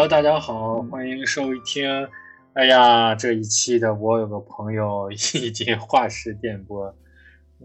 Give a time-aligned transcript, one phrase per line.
[0.00, 1.86] Hello，大家好，欢迎收听。
[2.54, 6.90] 哎呀，这一期的我有个朋友 已经画师电波。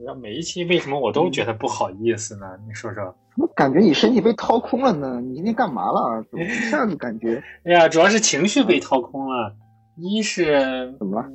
[0.05, 2.45] 那每一期为什么我都觉得不好意思呢？
[2.67, 3.15] 你说说。
[3.37, 5.21] 我感觉你身体被掏空了呢？
[5.21, 6.25] 你今天干嘛了？
[6.29, 7.41] 怎么一下子感觉？
[7.63, 9.55] 哎呀，主要是情绪被掏空了。
[9.95, 11.29] 一是怎么了？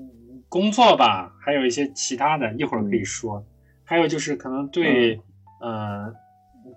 [0.50, 3.42] 工作吧，还有一些其他的，一会儿可以说。
[3.84, 5.18] 还有就是可能对
[5.62, 6.12] 呃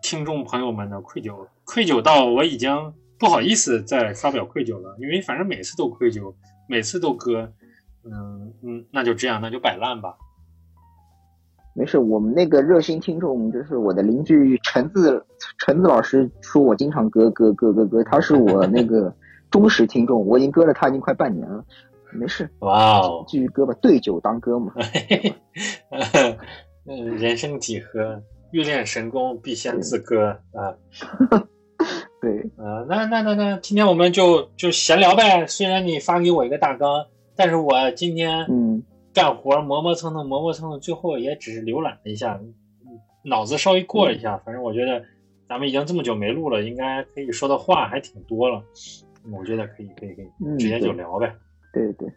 [0.01, 6.33] 听众朋友们的愧疚，愧疚到我已经不好意思再发表愧疚了，因为反正每次都愧疚，
[6.67, 7.53] 每次都割。
[8.05, 10.17] 嗯嗯，那就这样，那就摆烂吧。
[11.73, 15.25] 没事，我们那个热心听众就是我的邻居橙子，
[15.57, 19.15] 橙子老师说我经常割割割割割，他是我那个
[19.49, 21.63] 忠实听众，我已经割了他已经快半年了。
[22.11, 24.73] 没事，哇哦，继续割吧，对酒当歌嘛。
[26.85, 30.75] 嗯，人生几何，欲练神功必先自割啊。
[32.23, 35.45] 对，呃，那那那那，今天我们就就闲聊呗。
[35.45, 38.81] 虽然你发给我一个大纲，但是我今天嗯。
[39.15, 42.39] 干活磨磨蹭蹭，磨磨蹭蹭，最后也只是浏览了一下，
[43.23, 44.41] 脑子稍微过了一下。
[44.43, 45.03] 反正我觉得
[45.47, 48.63] 咱们已经这么久没录了，应该可以说的话还挺多了。
[49.31, 51.31] 我觉得可以，可以，可以，直接就聊呗。
[51.71, 52.09] 对对，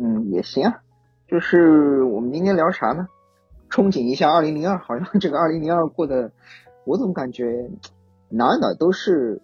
[0.00, 0.80] 嗯，也行啊。
[1.26, 3.08] 就是我们今天聊啥呢？
[3.68, 6.30] 憧憬一下二零零二，好像这个二零零二过得，
[6.84, 7.68] 我怎么感觉
[8.30, 9.40] 哪哪都是。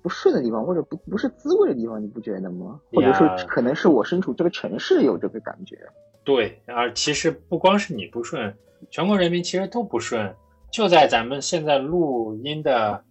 [0.00, 2.80] 不顺的地方，或者不不是滋味的地方，你不觉得吗？
[2.92, 5.76] 或者说，可能是我身处这个城市有这个感觉。
[6.24, 8.54] 对，而其实不光是你不顺，
[8.90, 10.32] 全国人民其实都不顺。
[10.70, 13.02] 就在咱们现在录音的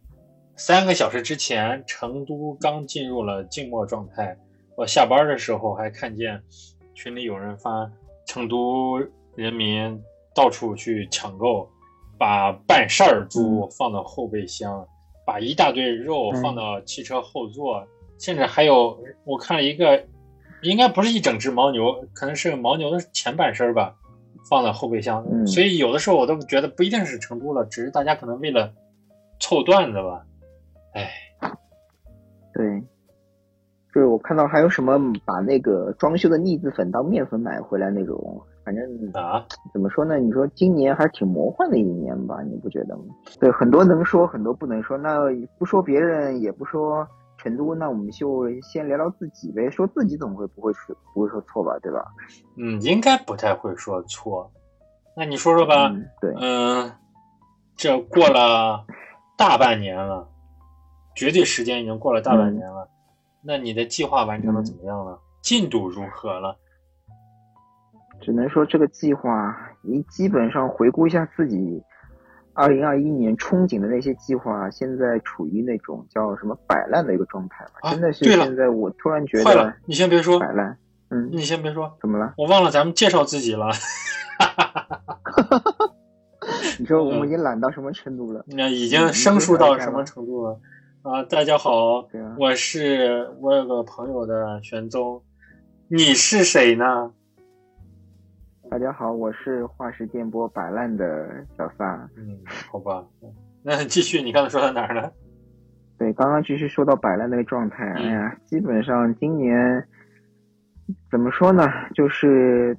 [0.56, 4.36] 三个小时之前，成都刚进入了静默状态。
[4.78, 6.42] 我下班的时候还看见
[6.96, 7.92] 群里有人发，
[8.26, 8.98] 成都
[9.36, 10.02] 人民
[10.34, 11.70] 到处去抢购，
[12.18, 14.88] 把办事儿猪放到后备箱。
[15.26, 17.86] 把一大堆肉放到汽车后座，
[18.18, 20.02] 甚至还有我看了一个，
[20.62, 23.94] 应该不是一整只牦牛，可能是牦牛的前半身吧，
[24.50, 25.22] 放在后备箱。
[25.46, 28.74] 所以有的时候我都觉得不一定是成都了，只是大家可能为了
[29.42, 30.26] 凑段子吧。
[30.94, 31.12] 哎，
[32.54, 32.82] 对，
[33.94, 38.42] 就是我看到还有什么把那个装修的腻子粉当面粉买回来那种。
[38.68, 38.84] 反正
[39.14, 40.18] 啊，怎么说呢？
[40.18, 42.42] 你说今年还是挺魔幻的一年吧？
[42.42, 43.04] 你不觉得吗？
[43.40, 44.98] 对，很多能说，很多不能说。
[44.98, 45.22] 那
[45.58, 47.08] 不说别人，也不说
[47.38, 49.70] 成都，那我们就先聊聊自己呗。
[49.70, 51.80] 说自己总会不会说不会说错吧？
[51.82, 52.06] 对吧？
[52.58, 54.52] 嗯，应该不太会说错。
[55.16, 55.90] 那你说说吧。
[56.20, 56.92] 对，嗯，
[57.78, 58.86] 这过了
[59.38, 60.28] 大半年了，
[61.16, 62.86] 绝对时间已经过了大半年了。
[63.42, 65.18] 那你的计划完成的怎么样了？
[65.42, 66.58] 进度如何了？
[68.22, 71.82] 只能说这个计划，你基本上回顾一下自己，
[72.54, 77.92] 二零二一年憧憬的那些计划，现在处于那种叫什么摆烂的一个状态吧？
[77.92, 80.78] 真的是现在我突然觉得，坏了，你先别说摆烂，
[81.10, 82.34] 嗯，你先别说，怎么了？
[82.38, 83.70] 我忘了咱们介绍自己了，
[86.80, 88.44] 你说我们已经懒到什么程度了？
[88.48, 90.60] 那已经生疏到什么程度了？
[91.04, 92.08] 啊，大家好，
[92.38, 95.22] 我是我有个朋友的玄宗，
[95.88, 97.14] 你是谁呢？
[98.70, 102.10] 大家好，我是化石电波摆烂的小撒。
[102.18, 102.38] 嗯，
[102.70, 103.04] 好吧，
[103.64, 105.12] 那继续，你刚才说到哪儿了？
[105.98, 107.86] 对，刚刚继续说到摆烂那个状态。
[107.94, 109.88] 哎呀，基本上今年
[111.10, 111.66] 怎么说呢？
[111.96, 112.78] 就是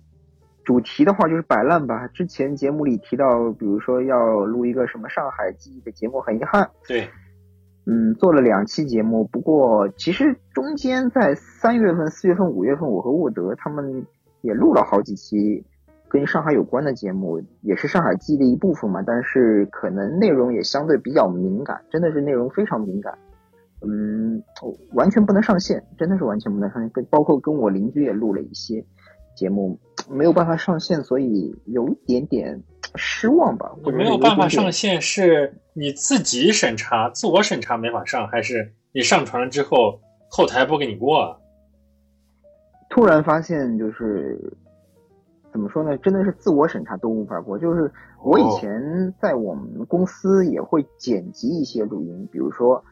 [0.63, 2.07] 主题的话就是摆烂吧。
[2.09, 6.71] 之前节目里提到，比如说要录一个什么上海记忆的节目，很遗憾。
[6.87, 7.09] 对，
[7.87, 14.07] 嗯，做了两期节目，不过其实中间在三月份、四月份、五月份，我和沃德他们
[14.43, 15.65] 也录了好几期。
[16.09, 23.19] 跟上海有关的节目也是上海记忆的一部分嘛，但是可能内容也相对比较敏感，真的是内容非常敏感，
[23.83, 24.43] 嗯，
[24.95, 26.91] 完全不能上线，真的是完全不能上线。
[26.91, 28.83] 跟包括跟我邻居也录了一些
[29.37, 29.79] 节目，
[30.09, 32.63] 没有办法上线，所以有一点点
[32.95, 33.71] 失望吧。
[33.85, 40.01] 我没有办法上线是你自己审查、自我审查没法上，还是你上传了之后
[40.31, 41.39] 后台不给你过？
[42.89, 44.57] 突然发现就是。
[45.59, 45.99] 怎么说呢？
[45.99, 47.59] 真的是自我审查都无法过。
[47.59, 47.91] 就是
[48.23, 52.85] 我以前在我们公司也会剪辑一些录音，比如说，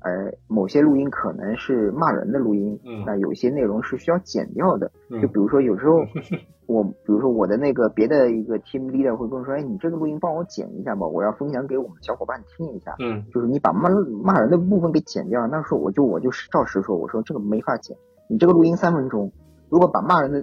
[0.00, 4.90] 呃，某些录音可能是骂人的录音，那有些内容是需要剪掉的。
[5.20, 5.98] 就比如说有时候
[6.66, 13.90] 我，比如说我的那个别的一个 team leader 会跟我说：“哎，你这个录音帮我剪一下吧，我要分享给我们小伙伴听一下。”嗯，就是你把骂
[14.22, 15.46] 骂人的部分给剪掉。
[15.46, 17.94] 那时候我就我就照实说，我说这个没法剪。
[18.30, 19.30] 你这个录音三分钟，
[19.68, 20.42] 如果把骂人的。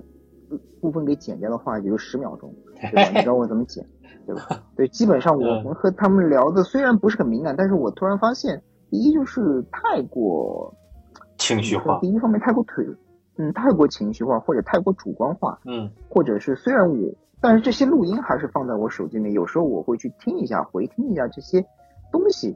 [0.79, 3.09] 部分给剪掉的话，也就十秒钟， 对吧？
[3.13, 3.85] 你知道我怎么剪，
[4.25, 4.63] 对吧？
[4.75, 10.73] 对，基本上我们和他们聊的虽然不是很敏感，但是我突然发现，第一就是太过
[11.37, 11.99] 情绪化。
[11.99, 12.85] 第一方面太过腿，
[13.37, 21.65] 嗯，太过情绪化或者太过主观化，嗯，或者是虽然我，但是这些录音还是放在我手机里，有时候我会去听一下，回听一下这些
[22.11, 22.55] 东西，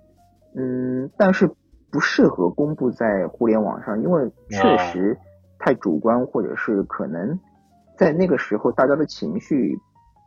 [0.55, 1.49] 嗯，但是
[1.91, 5.17] 不适合公布在互联网上，因为确实
[5.57, 7.39] 太主观，或者是可能
[7.97, 9.77] 在那个时候大家的情绪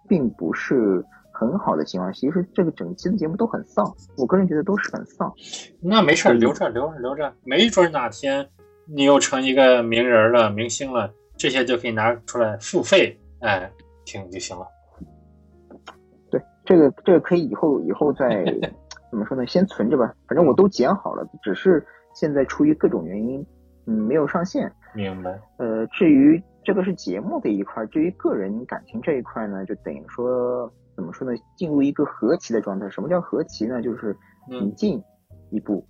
[0.09, 1.05] 并不是。
[1.31, 3.87] 很好的情况，其实这个整期的节目都很丧，
[4.17, 5.33] 我个人觉得都是很丧。
[5.81, 8.45] 那没事，留着留着留着，没准哪天
[8.89, 13.71] 你又成一个名人了、明星了，这些就可以拿出来付费，哎，
[14.05, 14.67] 听就行了。
[16.29, 18.45] 对，这个这个可以以后以后再
[19.09, 19.47] 怎么说呢？
[19.47, 21.87] 先存着吧，反正我都剪好了，只是
[22.17, 23.47] 现在出于各种原因，
[23.87, 24.69] 嗯，没有上线。
[24.93, 25.41] 明白。
[25.59, 30.71] 呃，至于这个是节目的一块，至于个人感情这一块呢，就等于说。
[30.95, 31.33] 怎么说呢？
[31.57, 32.91] 进入一个和棋的状态。
[32.91, 33.81] 什么叫和棋呢？
[33.81, 34.15] 就是
[34.51, 35.03] 你进
[35.49, 35.87] 一步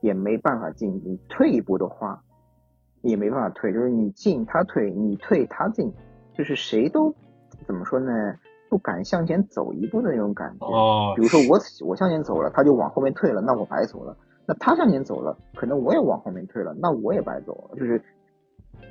[0.00, 2.22] 也没办法进，你退一步的话
[3.00, 3.72] 也没办法退。
[3.72, 5.92] 就是你进他退，你退他进，
[6.34, 7.12] 就是谁都
[7.66, 8.12] 怎么说呢？
[8.68, 10.66] 不敢向前走一步的那种感觉。
[10.66, 11.14] 哦。
[11.16, 11.58] 比如说我
[11.88, 14.16] 我向前走了，他就往后面退了，那我白走了。
[14.46, 17.76] 那他向前走了，可能我也往后面退了，那我也白走了。
[17.78, 18.00] 就是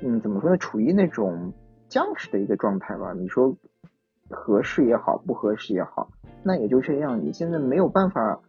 [0.02, 0.56] 嗯，怎么说呢？
[0.58, 1.52] 处于那种
[1.88, 3.12] 僵持的一个状态吧。
[3.12, 3.56] 你说。
[4.34, 6.08] 合适也好，不合适也好，
[6.42, 7.20] 那也就这样。
[7.22, 8.40] 你现在没有办法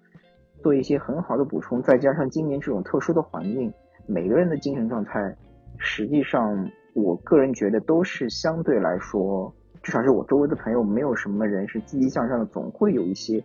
[0.62, 3.74] 做一些很好的补充，再加上今年这种特殊的环境，
[4.08, 5.36] 每个人的精神状态，
[5.78, 13.44] 实际上我个人觉得都是相对来说，至少是我周围的朋友，没有什么人是积极向上的，总会有一些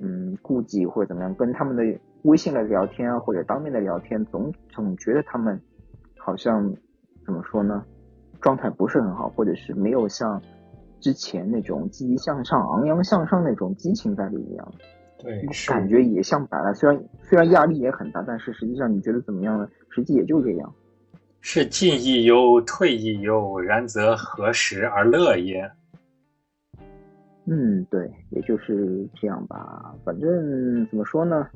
[0.00, 5.60] 嗯顾忌或者怎么样，跟他们的微信的聊天啊，或者当面的聊天，总总觉得他们
[6.18, 6.74] 好像
[7.24, 7.84] 怎么说呢，
[8.40, 10.40] 状态不是很好，或者是没有像。
[11.00, 14.64] 之前那种积极向上、昂扬向上那种激情在里面，
[15.18, 16.72] 对，感觉也像白了。
[16.74, 19.68] 虽然虽然压力也很大，但是实际上你觉得怎么样呢？
[19.88, 20.74] 实际也就这样。
[21.40, 25.68] 是进亦忧，退亦忧，然则何时而乐也？
[27.46, 29.92] 嗯，对，也就是这样吧。
[30.04, 31.48] 反正怎么说呢？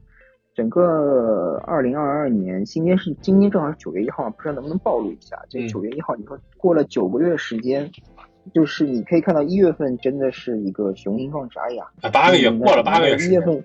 [0.56, 5.38] 整个二零二二年，今天是今天正好是九月一号，不知道能不能暴露一下？
[5.50, 7.90] 这九月一号，你说过了九个月时间。
[8.54, 13.64] 就是你可以看到一月份真的是一个雄心壮志，哎呀，八个月过了八个月，一月份，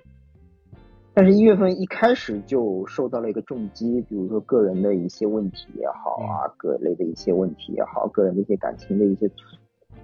[1.13, 9.29] 但是一月份一开始就受到了一个重击，比如说个人的一些问题也好啊，各类的一些问题也好，个人的一些感情的一些，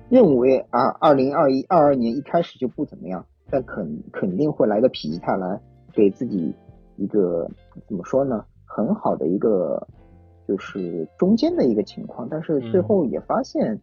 [0.09, 5.59] 认为啊，二零二一二二年一开始就不怎么样，但肯肯定会来个否极泰来，
[5.91, 6.53] 给自己
[6.97, 7.49] 一个
[7.87, 9.87] 怎么说呢，很好的一个
[10.47, 13.79] 就是中间的一个情况，但是最后也发现。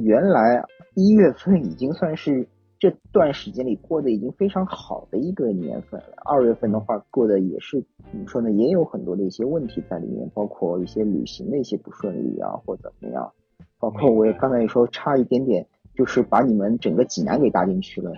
[0.00, 0.64] 原来
[0.94, 2.48] 一月份已经算是
[2.78, 6.12] 这段时间里过得已经非常好的一个年份了。
[6.24, 8.48] 二月份的话，过得也是怎么说呢？
[8.52, 13.32] 也有很多的一些问题在里面，包括一些旅行的一些不顺利啊，或怎么样。
[13.80, 15.66] 包括我也刚才也说差一点点，
[15.98, 18.12] 就是把你们整个济南给搭进去了。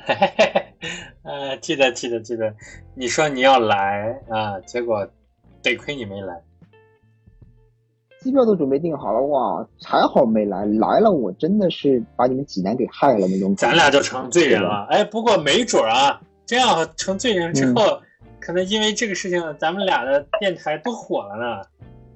[1.25, 2.55] 呃，记得记得记得，
[2.95, 5.09] 你说你要来啊，结果
[5.63, 6.39] 得亏你没来。
[8.21, 13.57] 机票都准备订好了哇，还好没来，来了我真的是把你们济南给害了那种。
[13.57, 17.99] 咱俩就成罪人了，哎，不过没准啊，这样成罪人之后，
[18.41, 21.63] 可能因为这个事情，咱们俩的电台都火了呢，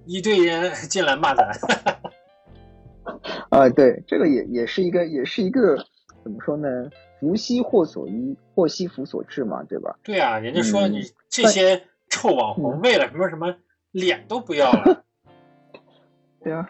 [0.04, 1.50] 一堆人进来骂咱。
[3.54, 5.76] 啊，对，这个也也是一个，也是一个
[6.25, 6.68] 怎么说呢？
[7.20, 9.96] 福兮祸所依，祸兮福所至嘛，对吧？
[10.02, 13.54] 对啊，人家说你这些臭网红为了什么什么
[13.92, 15.04] 脸都不要了。
[16.42, 16.68] 对啊，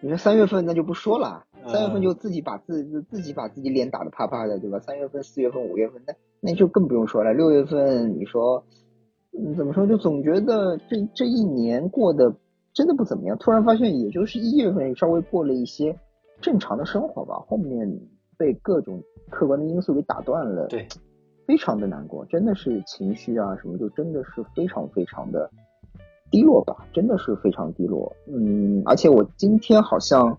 [0.00, 4.80] 你说三月份那就不说了，三月份就自己把自自己把自己脸打得啪啪的，对吧？
[4.80, 7.32] 三月份、四月份、五月份，那那就更不用说了。
[7.32, 8.64] 六月份，你说，
[9.38, 9.86] 嗯，怎么说？
[9.86, 12.34] 就总觉得这这一年过得
[12.74, 13.38] 真的不怎么样。
[13.38, 15.96] 突然发现，也就是一月份稍微过了一些
[16.40, 18.00] 正常的生活吧，后面
[18.36, 20.86] 被各种客观的因素给打断了，对，
[21.46, 25.50] 非常的难过，真的是情绪啊什么，就真的是非常非常的。
[26.30, 28.14] 低落吧，真的是非常低落。
[28.26, 30.36] 嗯，而且我今天好像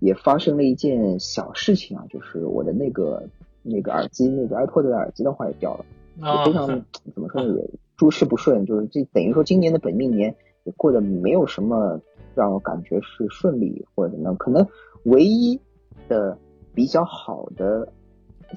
[0.00, 3.26] 也发生了一件小事情啊，就是我的那个
[3.62, 5.84] 那个耳机，那个 iPod 的耳机的话也掉了，
[6.18, 6.66] 也非常
[7.14, 11.98] 怎么说呢，也诸事不顺，就是这等于说今年的本命年也过得没有什么
[12.34, 14.36] 让我感觉是顺利或者怎么样。
[14.36, 14.62] 可能
[15.04, 15.60] 唯一
[16.08, 16.36] 的
[16.74, 17.92] 比较好的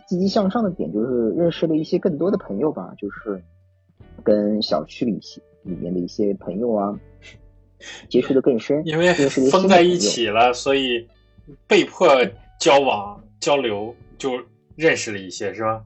[0.08, 3.42] 积极向上的点就是认识了一些更多的朋友吧，就是
[4.24, 5.20] 跟小区里
[5.64, 7.00] 里面的一些朋友啊，
[8.10, 11.08] 接触的更深，因为封在一起了，所以
[11.68, 12.08] 被迫
[12.60, 14.32] 交往交流，就
[14.76, 15.84] 认识了一些，是吧？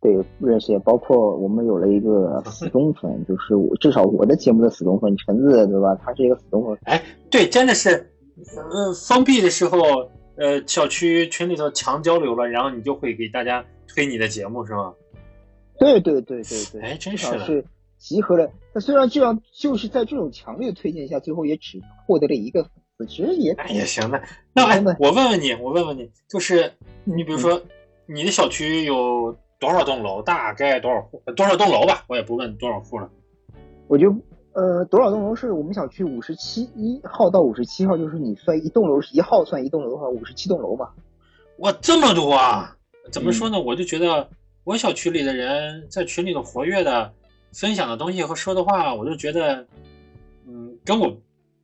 [0.00, 5.94] 对，认识也包括我们有了一个死忠粉，就是我至少我的节目的死忠粉橙子，对吧？
[5.94, 6.78] 他是一个死忠粉。
[6.82, 9.78] 哎，对，真的是，呃，封闭的时候，
[10.36, 14.94] 呃，小区群里头强交流了，然后你就会给大家推你的节目，是吗？
[15.78, 17.44] 对对对对对，哎，真是的。
[17.44, 17.64] 是
[17.98, 18.50] 集合了。
[18.74, 22.62] 那虽然这样，就是在这种强烈的推荐下，最后也只获得了一个
[22.96, 24.22] 粉丝，其实也也行的。
[24.52, 26.72] 那哎，我问问你，我问问你，就是
[27.04, 27.62] 你比如说，
[28.06, 29.36] 你的小区有？
[29.60, 30.20] 多少栋楼？
[30.20, 31.22] 大概多少户？
[31.34, 32.04] 多少栋楼吧？
[32.06, 33.08] 我也不问多少户了。
[33.86, 34.14] 我就
[34.54, 40.94] 呃，多少栋楼是我们小区五十七一号到五十七号，就是你算一栋楼是一号算一栋楼的话，五十七栋楼吧。
[41.58, 42.76] 哇，这么多啊！
[43.10, 43.60] 怎么说呢？
[43.60, 44.28] 我就觉得
[44.62, 47.12] 我小区里的人在群里头活跃的，
[47.52, 49.66] 分享的东西和说的话，我就觉得，
[50.46, 51.16] 嗯，跟我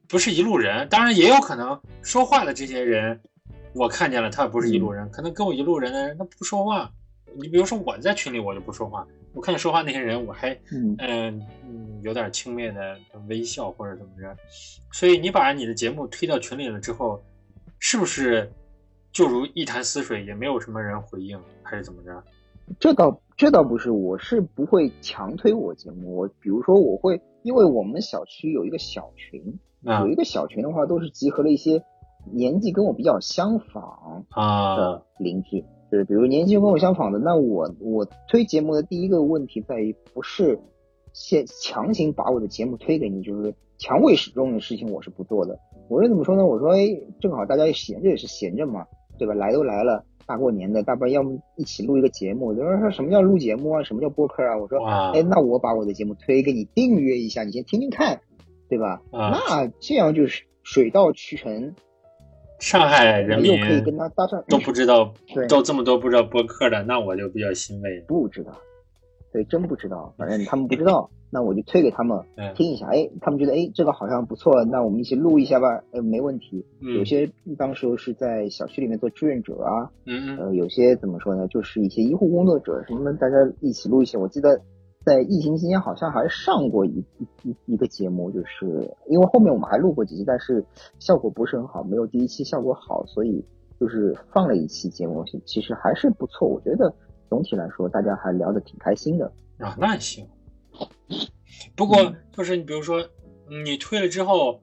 [0.09, 0.89] 不是一路人。
[0.89, 3.21] 当然也有可能说话的这些人，
[3.73, 6.91] 我看见了，他不是一路人，可能跟我一路人的人他不说话。
[7.37, 11.41] 你比如说我在群里我就不说话，我看见说话那些人我还嗯嗯
[12.03, 12.97] 有点轻蔑的
[13.29, 14.37] 微笑或者怎么着，
[14.93, 17.21] 所以你把你的节目推到群里了之后，
[17.79, 18.51] 是不是
[19.13, 22.23] 就如一潭死水，也没有什么人回应，还是怎么着？
[22.79, 26.15] 这倒这倒不是，我是不会强推我节目。
[26.15, 31.83] 我比如说我会，因为我们小区有一个小群，有一个小群的话，都是集合了一些
[32.33, 35.65] 年纪跟我比较相仿的邻居。
[35.91, 40.57] 是，比如年纪跟我相仿的，那我我推节目的第一个问题在于，不是
[41.13, 45.59] 先强行把我的节目推给你，就是强为始终的事情，我是不做的。
[45.89, 46.47] 我是怎么说呢？
[46.47, 46.87] 我说，哎，
[47.21, 48.87] 正好大家闲着也是闲着嘛，
[49.19, 49.35] 对吧？
[49.35, 52.53] 来都来了，大过年的，大不要么一起录一个节目。
[52.53, 53.83] 有人说什么叫录节目啊？
[53.83, 54.57] 什么叫播客啊？
[54.57, 58.21] 我说，哎，那我把我的节目推给你，订阅一下，你先听听看，
[58.69, 59.03] 对吧？
[59.11, 61.75] 那这样就是水到渠成。
[62.61, 65.15] 上海人民可以跟他搭上，都不知道，
[65.49, 67.99] 都这么多不知道播客的，那我就比较欣慰。
[68.07, 68.53] 不知道，
[69.33, 70.15] 对，真不知道。
[70.17, 72.19] 反正 他们不知道，那我就推给他们
[72.55, 72.87] 听一下。
[72.87, 75.83] 哎，他们觉得哎这个好像不错，那我们一起录一下吧。
[75.93, 76.65] 呃，没问题。
[76.81, 84.19] 有些当时是在小区里面做志愿者啊，嗯呃，有些怎么说呢，就是一些医护工作者什么的，大家一起录一些。
[84.19, 84.61] 我记得。
[85.03, 87.03] 在疫情期间，好像还上过一
[87.43, 90.63] 一一个节目，就是因为后面我们还录过几期，但是
[90.99, 93.43] 效果不是很好，没有第一期效果好，所以
[93.81, 96.47] 就是放了一期节目，其实还是不错。
[96.47, 96.95] 我觉得
[97.31, 99.75] 总体来说，大家还聊得挺开心的啊。
[99.81, 100.29] 那行，
[101.75, 103.03] 不过就是你比如说
[103.65, 104.63] 你退了之后，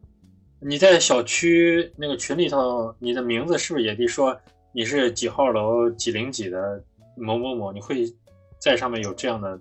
[0.59, 4.39] 你在小区那个群里头，你的名字是不是也得说
[4.71, 6.83] 你是几号楼几零几的
[7.15, 7.73] 某某某？
[7.73, 8.05] 你会
[8.59, 9.59] 在上面有这样的？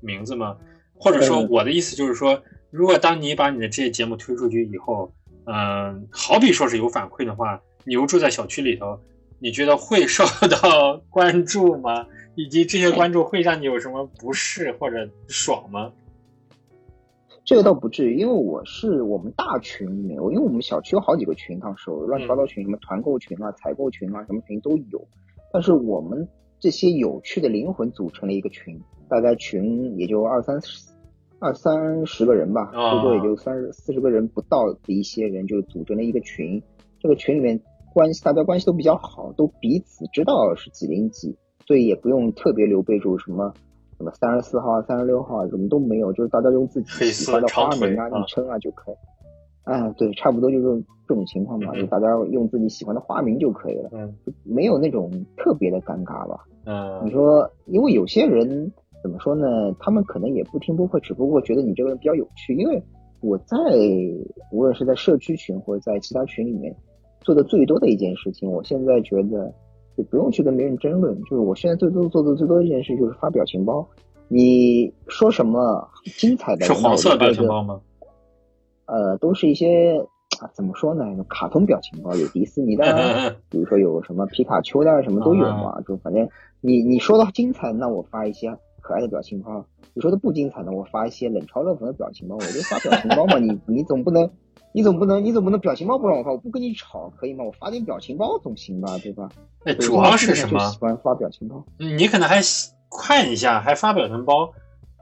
[0.00, 0.56] 名字吗？
[0.94, 2.40] 或者说，我的意思就是说，
[2.70, 5.12] 如果当你把你的这些节目推出去以后，
[5.46, 8.96] 嗯，好比说是有反馈的话，你又住在小区里头，
[9.40, 12.06] 你觉得会受到 关注吗？
[12.38, 15.92] 以及这些关注会让你有什么不适或者爽吗？
[17.44, 25.04] 这个倒不至于，因为我是我们大群里面，因为我们小区有好几个群，当时乱七八糟群，什么团购群啊、采购群啊，什么群都有。
[25.52, 26.28] 但是我们
[26.60, 28.80] 这些有趣的灵魂组成了一个群。
[29.08, 30.92] 大概群也就二三十、
[31.40, 36.62] 二三十个人吧，最多也就三十四十个人不到的一些人就组成了一个群。
[37.00, 37.60] 这个群里面
[37.92, 41.36] 关系大家关系都比较好，都彼此知道是几零几，
[41.68, 43.52] 所以也不用特别留备注什么
[43.98, 48.94] 什么三十四号、三十六号，什么都没有，就是大家用自己喜欢的花名啊、昵称啊就可以。
[49.64, 56.42] 哎，对，差不多就是这种情况吧，就大家用自己喜欢的花名就可以了，嗯，没有那种特别的尴尬吧。
[56.64, 58.72] 嗯，你说，因为有些人。
[59.00, 59.46] 怎么说呢？
[59.78, 62.52] 他们可能也不听播客，只不过觉得你这个人比较有趣。
[62.56, 62.82] 因为
[63.20, 63.56] 我在
[64.50, 66.74] 无论是在社区群或者在其他群里面
[67.20, 69.54] 做的最多的一件事情，我现在觉得
[69.98, 71.14] 就不用去跟别人争论。
[71.24, 73.86] 就是我现在最多做的最多一件事就是发表情包。
[74.28, 75.86] 你说什么
[76.16, 76.64] 精彩的？
[76.64, 77.80] 是黄色表情包吗？
[78.86, 80.06] 呃，都是一些
[80.54, 81.04] 怎么说呢？
[81.28, 85.80] 卡通表情包，有迪士尼的， 比如说有什么皮卡丘的，什么都有嘛。
[85.82, 86.28] 就反正
[86.60, 88.56] 你你说的精彩，那我发一些。
[88.88, 92.36] 可爱的表情包，你说的不精彩的，我发一些冷嘲热讽的表情包。
[92.36, 94.30] 我就发表情包嘛，你你总不能，
[94.72, 97.44] 你总不能，你总不能表情包不让我发，我不跟你吵可以吗？
[97.44, 99.28] 我发点表情包总行吧，对吧？
[99.62, 100.58] 那主要是什么？
[100.70, 101.62] 喜欢发表情包。
[101.76, 102.40] 你可能还
[102.98, 104.50] 看一下，还发表情包。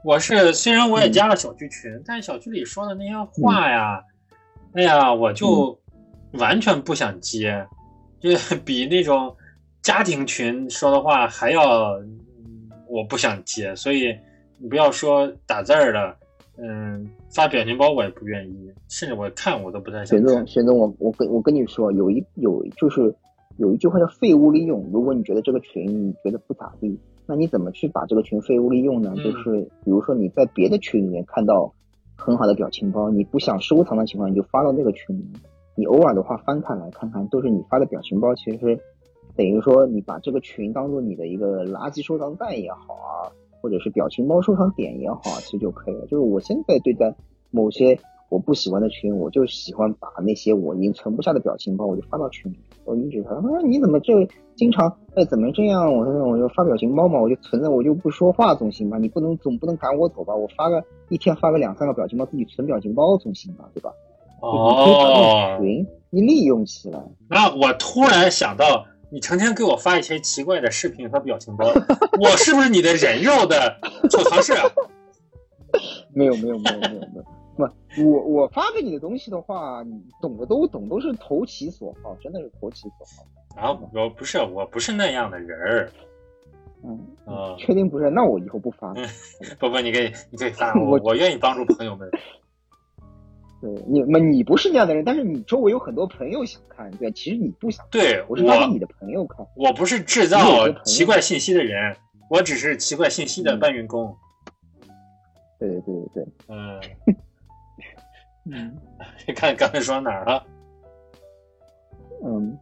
[0.03, 4.03] 我是虽然我也加了小区群，但小区里说的那些话呀，
[4.73, 5.79] 哎呀，我就
[6.33, 7.65] 完全不想接，
[8.19, 8.31] 就
[8.65, 9.33] 比那种
[9.81, 11.97] 家庭群说的话还要。
[12.97, 14.11] 我不想接，所以
[14.57, 16.15] 你不要说打字儿的，
[16.57, 20.07] 嗯，发表情包我也不愿意，甚至我看我都不太想。
[20.07, 23.13] 玄总，玄总，我我跟我跟你说，有一有就是
[23.57, 24.83] 有一句话叫废物利用。
[24.91, 29.13] 如果你觉得这个群你觉得不咋地，那你怎么去把这个群废物利用呢？
[29.15, 31.71] 嗯就是比如说你在别的群里面看到
[32.15, 35.39] 很好的表情包，你不想收藏的情况，你就发到那个群里面。
[35.75, 38.79] 你偶尔的话翻看来看看，都是你发的表情包，其实
[39.37, 43.29] 等于说你把这个群当做你的一个垃圾收藏袋也好啊，
[43.61, 46.01] 或者是表情包收藏点也好啊，其实就可以了。
[46.07, 47.13] 就是我现在对待
[47.51, 47.97] 某些
[48.29, 52.57] 我不喜欢的群，我就喜欢把那些我已经存不下的表情包，我就发到群里。
[52.83, 54.13] 我一直说，他说你怎么这
[54.55, 55.93] 经常哎怎么这样？
[55.93, 58.97] 我说我就发表情包嘛，我就存着，我就不说话总行吧？
[58.97, 60.35] 你不能总不能赶我走吧？
[60.35, 63.69] 我发个一天发个两三个表情包，自己存表情包总行吧？
[63.73, 63.91] 对吧？
[64.39, 67.03] 你可以把那哦个，群你利用起来。
[67.27, 71.65] 那我突然想到，你成天给我发一些奇怪的视频和表情包，
[72.19, 74.63] 我是不是你的人肉的储藏室啊？
[76.13, 77.23] 没有没有没有没有没有，
[77.95, 83.25] 不，我我发给你的东西的话，你懂的都懂，都是投其所好，真的是投其所好。
[83.61, 85.91] 啊，我不是，我不是那样的人儿。
[86.83, 88.09] 嗯，啊、确定不是？
[88.09, 89.01] 那我以后不发了。
[89.59, 92.09] 不不，你可以，你可以发， 我我愿意帮助朋友们。
[93.59, 99.45] 对你们，你不是那样的人，但是你周围有很多朋友想看，对，其实你不想看，对我是发给，你的朋友看。
[99.55, 101.95] 我不是制造奇怪信息的人，
[102.29, 104.15] 我只是奇怪信息的搬运工。
[105.59, 105.83] 对对对
[106.13, 106.81] 对对，嗯，
[108.51, 108.77] 嗯
[109.35, 110.43] 看刚才说到哪儿了？
[112.23, 112.57] 嗯。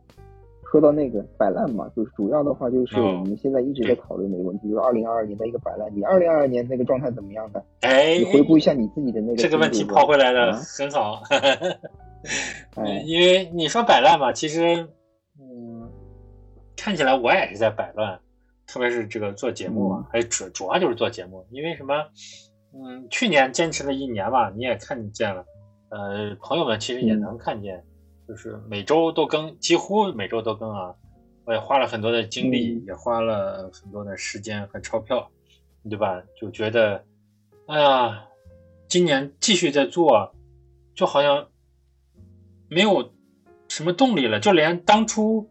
[0.71, 5.89] 说到那个摆烂嘛，就是主要的话就是哦我们现在一直在讨论的一个问题，就是二零二二年的一个摆烂。
[5.95, 7.61] 你二零二二年那个状态怎么样呢？
[7.81, 11.21] 哎你，回顾一下你自己的那个这个问题抛回来的啊很好。
[12.75, 14.87] 哎，因为你说摆烂嘛，其实，
[15.39, 15.87] 嗯，
[16.75, 18.19] 看起来我也是在摆烂，
[18.65, 21.93] 特别是这个做节目嗯嘛，还主主要就是做节目，因为什么？
[22.73, 25.45] 嗯，去年坚持了一年吧，你也看见了，
[25.89, 27.81] 呃，朋友们其实也嗯能看见，
[28.27, 30.95] 就是每周都更，几乎每周都更啊，
[31.45, 35.29] 我也花了很多的精力，嗯也花了很多的时间和钞票，
[35.89, 36.21] 对吧？
[36.39, 37.03] 就觉得，
[37.67, 38.25] 哎呀，
[38.87, 40.33] 今年继续在做，
[40.95, 41.47] 就好像
[42.67, 43.11] 没有
[43.67, 45.49] 什么动力了，就连当初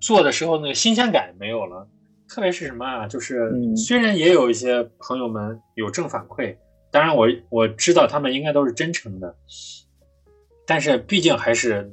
[0.00, 1.88] 做的时候那个新鲜感没有了。
[2.28, 6.56] 特别是什么啊，就是嗯虽然也有一些朋友们有正反馈，
[6.90, 9.36] 当然我我知道他们应该都是真诚的，
[10.66, 11.88] 但是毕竟还是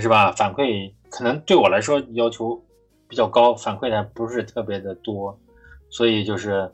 [0.00, 2.60] 是吧，反馈可能对我来说要求
[3.08, 5.38] 比较高，反馈的还不是特别的多，
[5.90, 6.70] 所以就是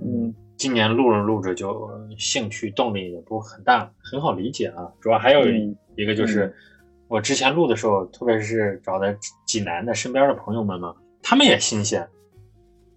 [0.00, 4.90] 嗯，今年录着录着就兴趣动力也不很大，很好理解啊。
[5.00, 6.52] 主要还有嗯一个就是
[7.06, 12.08] 我之前录的时候，特别是找的济南的身边的朋友们嘛，他们也新鲜。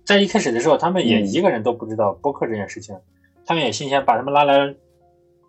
[0.06, 2.98] 在一开始的时候，他们也嗯一个人都不知道播客这件事情，
[3.46, 4.74] 他们也新鲜，把他们拉来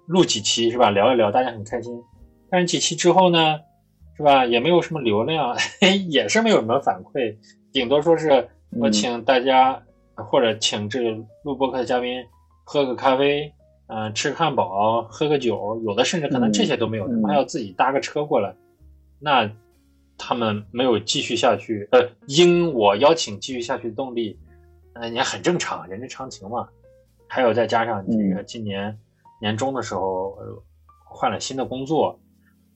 [0.06, 0.90] 录几期是吧？
[0.90, 2.02] 聊一聊，大家很开心。
[2.50, 3.60] 但是几期之后呢，
[4.18, 4.44] 是吧？
[4.44, 5.56] 也没有什么流量，
[6.10, 7.36] 也是没有什么反馈，
[7.72, 8.30] 顶多说是
[8.70, 9.80] 我嗯请大家、
[10.16, 11.10] 或者请这个
[11.44, 12.22] 录播客的嘉宾
[12.64, 13.52] 喝个咖啡，
[13.86, 18.52] 嗯、吃个汉堡，喝个酒，有的甚至可能这些都没有，还要自己搭个车过来，
[19.20, 19.48] 那
[20.18, 24.36] 他们没有继续下去，呃，应我邀请继续下去的动力，
[24.94, 26.68] 呃，也很正常，人之常情嘛。
[27.28, 28.98] 还有再加上这个嗯今年
[29.40, 30.62] 年终的时候，呃
[31.04, 32.18] 换了新的工作，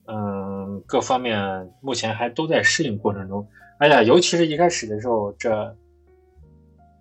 [0.05, 3.47] 嗯，各方面目前还都在适应过程中。
[3.79, 5.75] 哎呀，尤其是一开始的时候，这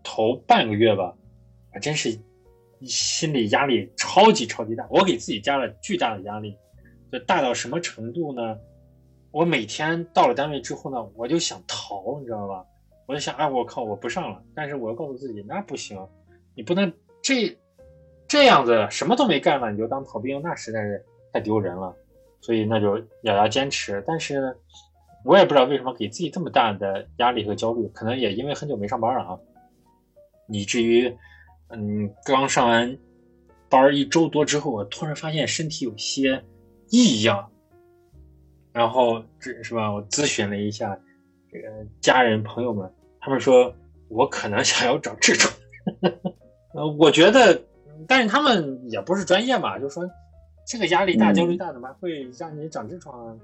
[0.02, 1.14] 头半个月吧，
[1.70, 2.18] 还真是
[2.82, 6.56] 心理压力超级超级大，我给自己加了巨大的压力，
[7.10, 8.56] 就大到什么程度呢？
[9.30, 12.64] 我每天到了单位之后呢，我就想逃，你知道吧？
[13.06, 14.42] 我就想，哎，我靠，我不上了。
[14.54, 15.98] 但是我又告诉自己，那不行，
[16.54, 17.56] 你不能这
[18.28, 21.94] 这样子什么都没干了，你就当逃兵，那实在是太丢人了。
[22.42, 24.04] 所以那就咬牙坚持。
[24.06, 24.54] 但是
[25.24, 29.38] 我也不知道为什么给自己这么大的压力和焦虑，可能也因为很久没上班了啊，
[30.48, 31.08] 以至于
[31.68, 32.98] 嗯，刚上完
[33.70, 36.44] 班一周多之后，我突然发现身体有些
[36.90, 37.48] 异样。
[38.74, 39.92] 然后这是吧？
[39.92, 40.98] 我咨询了一下
[41.50, 41.68] 这个
[42.00, 43.74] 家人朋友们，他们说
[44.08, 45.52] 我可能想要长痔疮。
[46.74, 47.62] 呃，我觉得，
[48.08, 50.02] 但是他们也不是专业嘛，就说
[50.66, 53.36] 这个压力大、嗯焦虑大，怎么会让你长痔疮啊？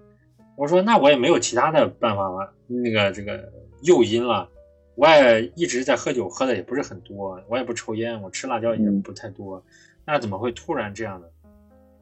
[0.56, 3.50] 我说那我也没有其他的办法了，那个这个
[3.82, 4.48] 诱因了。
[4.96, 9.62] 我也一直在喝酒，喝的也不是很多，我也不抽烟，我吃辣椒也嗯不太多，
[10.04, 11.26] 那怎么会突然这样呢？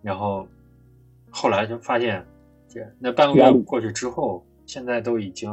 [0.00, 0.48] 然后
[1.30, 2.24] 后来就发现，
[2.68, 5.52] 这那半个月过去之后，现在都已经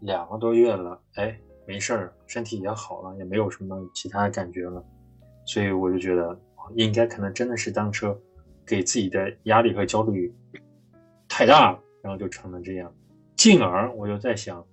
[0.00, 1.34] 两个多月了，哎，
[1.66, 4.84] 没事儿，身体也好了，也没有什么其他感觉了，
[5.46, 6.38] 所以我就觉得
[6.74, 8.14] 应该可能真的是当初
[8.66, 10.34] 给自己的压力和焦虑
[11.28, 12.92] 太大了，然后就成了这样。
[13.36, 14.66] 进而我就在想，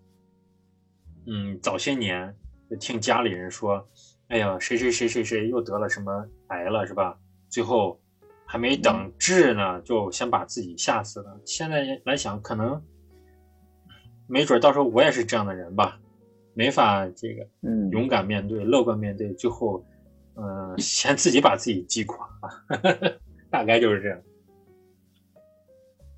[1.27, 2.35] 嗯，早些年
[2.69, 3.87] 就听家里人说，
[4.29, 7.19] 哎呀，谁谁谁谁谁又得了什么癌了，是吧？
[7.49, 8.01] 最后
[8.45, 11.39] 还没等治呢，就先把自己吓死了。
[11.45, 12.81] 现在来想，可能
[14.27, 15.99] 没准到时候我也是这样的人吧，
[16.53, 19.85] 没法这个嗯，勇敢面对、乐观面对，最后，
[20.35, 22.27] 嗯、先自己把自己击垮，
[23.53, 24.19] 大概就是这样。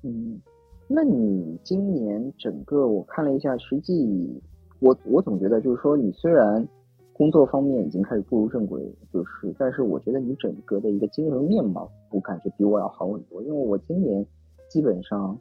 [0.02, 0.40] 嗯，
[0.88, 4.42] 那你今年整个我看了一下，实际
[4.80, 6.66] 我我总觉得就是说，你虽然
[7.12, 13.42] 工作方面已经开始步入正轨，就是，但是我觉得你整个的一个精神面貌，我感觉比我要好很多。
[13.42, 14.24] 因为我今年
[14.70, 15.38] 基本上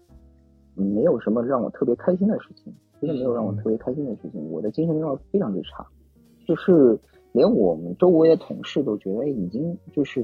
[0.75, 4.51] 嗯没有什么让我特别开心的事情，真的没有让我特别开心的事情。
[4.51, 5.87] 我的精神面貌非常之差，
[6.45, 6.99] 就是
[7.31, 10.21] 连我们周围的同事都觉得，哎，已经就是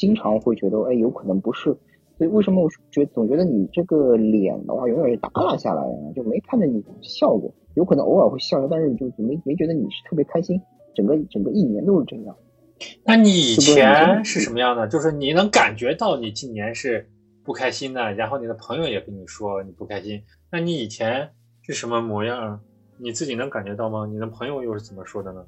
[0.00, 1.76] 经常会觉得，哎，有可能不是。
[2.16, 6.10] 所以为什么我觉总觉得你这个脸的话，永远是耷拉下来的呢？
[6.16, 10.58] 就没看见你笑过，有可能偶尔会笑，但是就没没觉得你是特别开心，
[10.94, 12.34] 整个整个一年都是这样。
[13.04, 14.88] 那你以前是什么样的？
[14.88, 17.06] 就是你能感觉到你今年是
[17.44, 20.22] 不开心的，然后你的朋友也跟你说你不开心。
[20.50, 21.28] 那你以前
[21.60, 22.60] 是什么模样？
[22.98, 24.06] 你自己能感觉到吗？
[24.10, 25.44] 你的朋友又是怎么说的呢？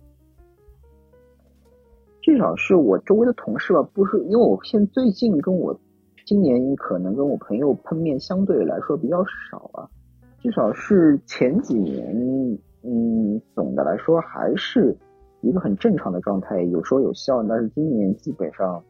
[2.22, 5.78] 至少是我周围的同事吧，不是因为我现最近跟我
[6.24, 9.90] 今年可能跟我朋友碰面相对来说比较少啊，
[10.38, 14.96] 至少是前几年，嗯，总的来说还是
[15.40, 18.82] 一个很正常的状态，有说有笑，但是今年基本上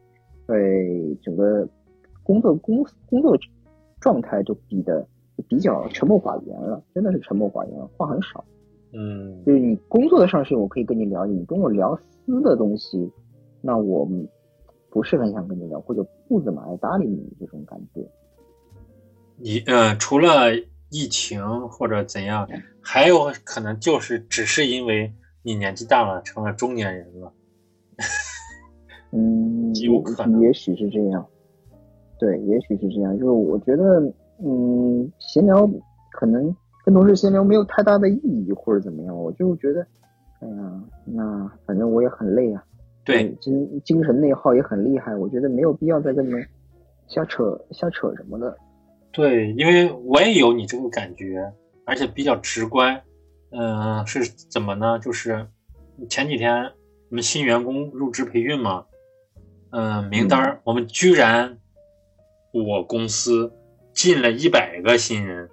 [0.45, 1.67] 被整个
[2.21, 3.35] 工作工工作
[3.99, 5.05] 状态就比的
[5.47, 8.45] 比较沉默寡言了，真的是沉默寡言，话很少。
[8.93, 13.11] 嗯就是你工作的上事情我可以跟你聊，你跟我聊私的东西，
[13.61, 14.07] 那我
[14.89, 18.01] 不是很想跟你聊，或者不怎么爱搭理你这种感觉。
[19.37, 20.53] 你呃，除了
[20.91, 22.47] 疫情或者怎样，
[22.81, 27.33] 还有可能就是只是因为你年纪大了，成了中年人了。
[29.11, 31.25] 嗯， 有可能也许是这样。
[32.19, 33.11] 对，也许是这样。
[33.17, 33.99] 就是我觉得，
[34.37, 35.67] 嗯，闲聊
[36.11, 39.15] 可能跟同事闲聊没有太大的意义，或者怎么样。
[39.15, 39.85] 我就觉得，
[40.39, 42.63] 哎呀，那反正我也很累啊。
[43.05, 46.45] 对，精精神内耗也很厉害，我觉得没有必要再跟你们
[47.07, 48.57] 瞎扯瞎扯什么的。
[49.11, 51.51] 对，因为我也有你这个感觉，
[51.85, 53.01] 而且比较直观。
[53.55, 54.97] 嗯、是怎么呢？
[54.99, 55.45] 就是
[56.09, 56.71] 前几天
[57.09, 58.85] 我们新员工入职培训嘛，
[59.69, 61.59] 嗯、名单儿、我们居然
[62.51, 63.53] 我公司
[63.93, 65.49] 进了一百个新人，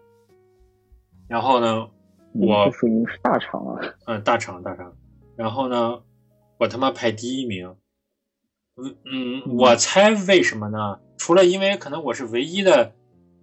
[1.30, 1.88] 然后呢，
[2.32, 3.78] 我属于是大厂啊。
[4.06, 4.92] 嗯，大厂大厂，
[5.36, 6.02] 然后呢，
[6.58, 7.76] 我他妈排第一名。
[8.76, 10.98] 嗯嗯，我猜为什么呢？
[11.16, 12.92] 除了因为可能我是唯一的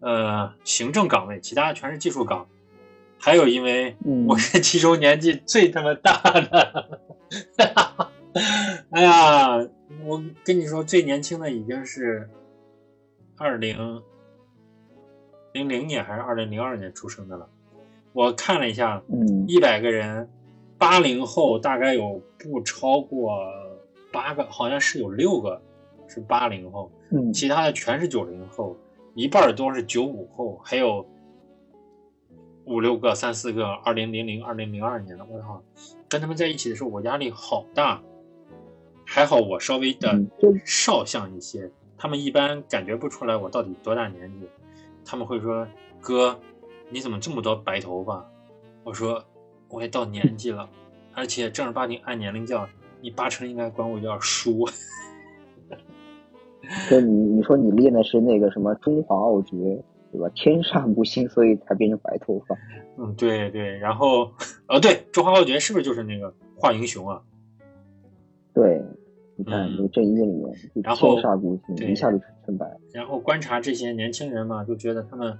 [0.02, 2.46] 呃行政岗位，其他全是技术岗，
[3.18, 7.00] 还有因为嗯我是其中年纪最他妈大的。
[8.92, 9.56] 哎呀，
[10.04, 12.30] 我跟你说，最年轻的已经是
[13.38, 14.04] 二零
[15.54, 17.50] 零零年还是二零零二年出生的了。
[18.18, 20.28] 我看了一下，嗯一百个人，
[20.76, 23.40] 八零后大概有不超过
[24.12, 25.62] 八个，好像是有六个
[26.08, 28.76] 是八零后，嗯其他的全是九零后，
[29.14, 31.06] 一半儿都是九五后，还有
[32.66, 35.24] 五六个、三四个二零零零、二零零二年的。
[35.26, 35.62] 我操，
[36.10, 38.02] 跟他们在一起的时候，我压力好大。
[39.06, 40.20] 还好我稍微的
[40.66, 44.48] 少相一些，他们一般感觉不出来我到底多大年纪，
[45.06, 45.66] 他们会说
[46.02, 46.38] ：“哥，
[46.90, 48.26] 你怎么这么多白头发？”
[48.84, 49.24] 我说
[49.70, 50.70] ：“我也到年纪了，
[51.14, 52.68] 而且正儿八经按年龄叫，
[53.02, 54.66] 你八成应该管我叫叔。
[56.88, 59.56] 说 你你说你练的是那个什么中华奥绝，
[60.12, 60.30] 对吧？
[60.36, 62.56] 天煞孤星，所以才变成白头发。”
[63.00, 64.32] 嗯，对对，然后，
[64.68, 67.22] 呃，对，中华奥绝是不是就是那个华英雄啊？
[68.56, 68.82] 对，
[69.36, 72.66] 你看嗯这个正义里面，就然后天煞孤星，一下就成白。
[72.92, 75.38] 然后观察这些年轻人嘛，就觉得他们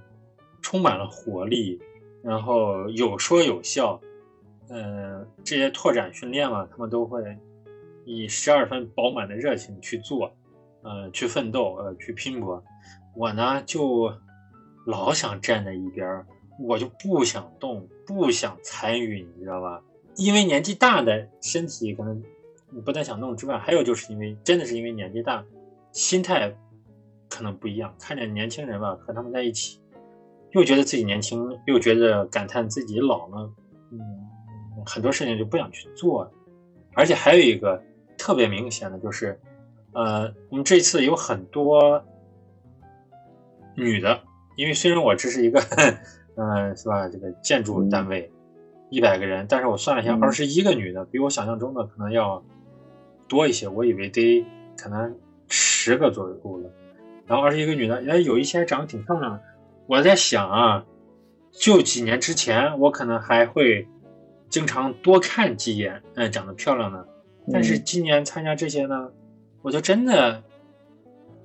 [0.60, 1.80] 充满了活力，
[2.22, 4.00] 然后有说有笑，
[4.68, 7.22] 嗯、这些拓展训练嘛，他们都会
[8.04, 10.32] 以十二分饱满的热情去做，
[10.82, 12.62] 呃，去奋斗，呃，去拼搏。
[13.14, 14.12] 我呢，就
[14.86, 16.24] 老想站在一边，
[16.60, 19.82] 我就不想动，不想参与，你知道吧？
[20.16, 22.22] 因为年纪大的身体可能
[22.84, 25.44] 不太想动之外，还有就是因为真的是因为年纪大，
[25.92, 26.54] 心态
[27.28, 27.94] 可能不一样。
[28.00, 29.80] 看着年轻人吧，和他们在一起，
[30.58, 33.50] 又觉得自己年轻，又觉得感叹自己老了，
[33.92, 33.98] 嗯，
[34.84, 36.28] 很多事情就不想去做。
[36.94, 37.80] 而且还有一个
[38.16, 39.38] 特别明显的就是，
[39.92, 42.04] 呃，我们这次有很多
[43.76, 44.20] 女的，
[44.56, 45.60] 因为虽然我这是一个，
[46.34, 48.28] 嗯、 是吧，这个建筑单位，
[48.90, 52.42] 一百个人，但是我算了一下，嗯二十一个女的，比我想象中的可能要
[53.28, 54.44] 多一些，我以为得
[54.76, 55.16] 可能
[55.48, 56.70] 十个左右了。
[57.26, 59.42] 然后二十一个女的，哎，有一些还长得挺漂亮的。
[59.88, 60.84] 我在想啊，
[61.50, 63.88] 就几年之前，我可能还会
[64.50, 67.08] 经常多看几眼，嗯，长得漂亮的。
[67.50, 69.10] 但是嗯今年参加这些呢，
[69.62, 70.42] 我就真的，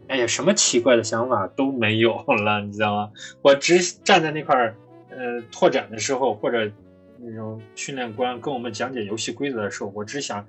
[0.10, 3.12] 哎呀，什么奇怪的想法都没有了，你知道吗？
[3.42, 4.76] 我只站在那块儿，
[5.10, 6.70] 呃，拓展的时候，或者
[7.18, 10.46] 那种训练官跟我们讲解游戏规则的时候，我只想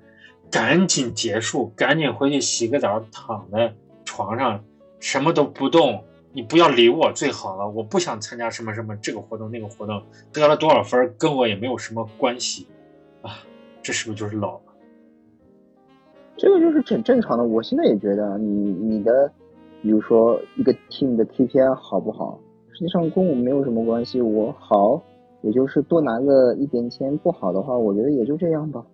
[0.51, 4.61] 赶紧结束，赶紧回去洗个澡，躺在床上
[4.99, 6.03] 什么都不动。
[6.35, 12.67] 你不要理我最好了，我不想参加什么什么这个活动那个活动，得了多少分跟我也没有什么关系
[13.21, 13.39] 啊！
[13.81, 14.61] 这是不是就是老了？
[16.35, 17.45] 这个就是挺正常的。
[17.45, 19.31] 我现在也觉得你你的，
[19.81, 22.37] 比如说一个 team 的 KPI 好不好，
[22.73, 24.19] 实际上跟我没有什么关系。
[24.19, 25.01] 我好，
[25.41, 28.85] 也就是多拿个一点钱；不好的话，我觉得也就这样吧。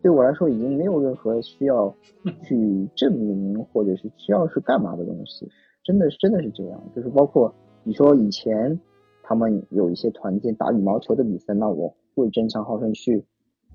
[0.00, 1.92] 对我来说，已经没有任何需要
[2.46, 5.50] 去证明或者是需要是干嘛的东西。
[5.84, 8.80] 真的是真的是这样，就是包括你说以前
[9.22, 13.24] 他们有一些团建打羽毛球的比赛，那我会争强好胜去，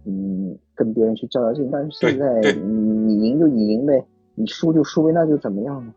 [0.05, 1.69] 嗯，跟别人去较较劲。
[1.71, 4.03] 但是现在你赢就你赢呗，
[4.35, 5.93] 你输就输呗，那就怎么样呢？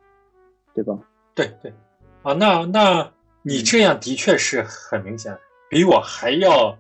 [0.75, 0.99] 对吧？
[1.35, 1.73] 对对，
[2.23, 3.11] 啊，那那
[3.43, 5.37] 你这样的确是很明显，
[5.71, 6.77] 比我还要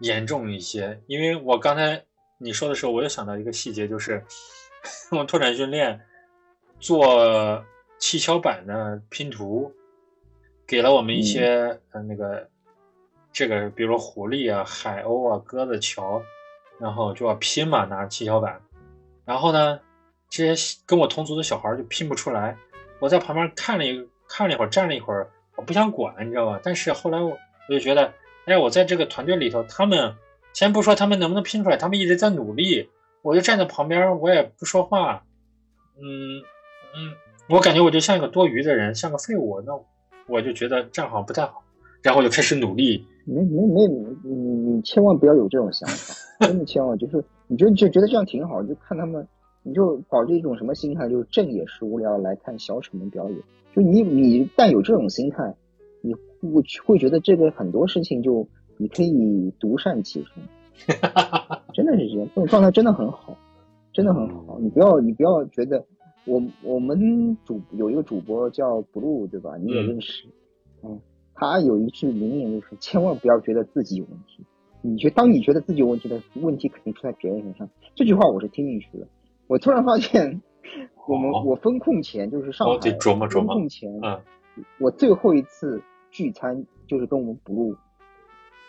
[0.00, 1.00] 严重一些。
[1.06, 2.02] 因为我刚才
[2.38, 4.22] 你说的时候，我又想到一个细节，就是
[5.10, 6.00] 我们拓展训练
[6.78, 7.64] 做
[7.98, 9.72] 七巧板的拼图，
[10.66, 12.48] 给了我们一些、呃那个
[13.32, 16.22] 这个，比如说狐狸啊、海鸥啊、鸽子桥，
[16.78, 18.60] 然后就要拼嘛，拿七巧板，
[19.24, 19.80] 然后呢，
[20.28, 22.56] 这些跟我同族的小孩就拼不出来。
[22.98, 26.60] 我在旁边看了一看了一会儿，站了一会儿，我不想管，你知道吧？
[26.62, 27.30] 但是后来我
[27.68, 28.12] 我就觉得，
[28.46, 30.14] 哎，我在这个团队里头，他们
[30.52, 32.88] 先不说他们能不能拼出来，他们一直在努力，
[33.20, 35.24] 我就站在旁边，我也不说话，
[35.98, 36.40] 嗯
[36.94, 37.14] 嗯，
[37.48, 39.72] 我感觉我就像一个多余的人，像个废物，那
[40.26, 41.62] 我就觉得这样好像不太好，
[42.02, 43.86] 然后我就开始努力，没没没，
[44.24, 46.14] 你你千万不要有这种想法，
[46.46, 49.26] 真的千万就是你就就觉得这样挺好，就看他们，
[49.62, 53.38] 你就保持一种什么心态，就是正也是无聊来看小丑们表演。
[53.74, 55.54] 就你你但有这种心态，
[56.00, 60.96] 你会会觉得这个很多事情就你可以独善其身，
[61.72, 63.36] 真的是这样，这种状态真的很好，
[63.92, 64.58] 真的很好。
[64.60, 65.84] 你不要你不要觉得
[66.26, 69.56] 我我们主有一个主播叫 blue 对吧？
[69.56, 70.26] 你也嗯认识，
[70.82, 71.00] 嗯，
[71.34, 74.44] 他有一句名言就是千万不要觉得自己有问题。
[74.82, 79.08] 你觉当你觉得自己有问题的问题肯定出在别人身上，这句话我是听进去的。
[79.46, 80.42] 我突然发现，
[81.08, 84.20] 我们哦我风控前就是上海我得琢磨琢磨，风控前，嗯
[84.78, 87.76] 我最后一次聚餐就是跟我们 blue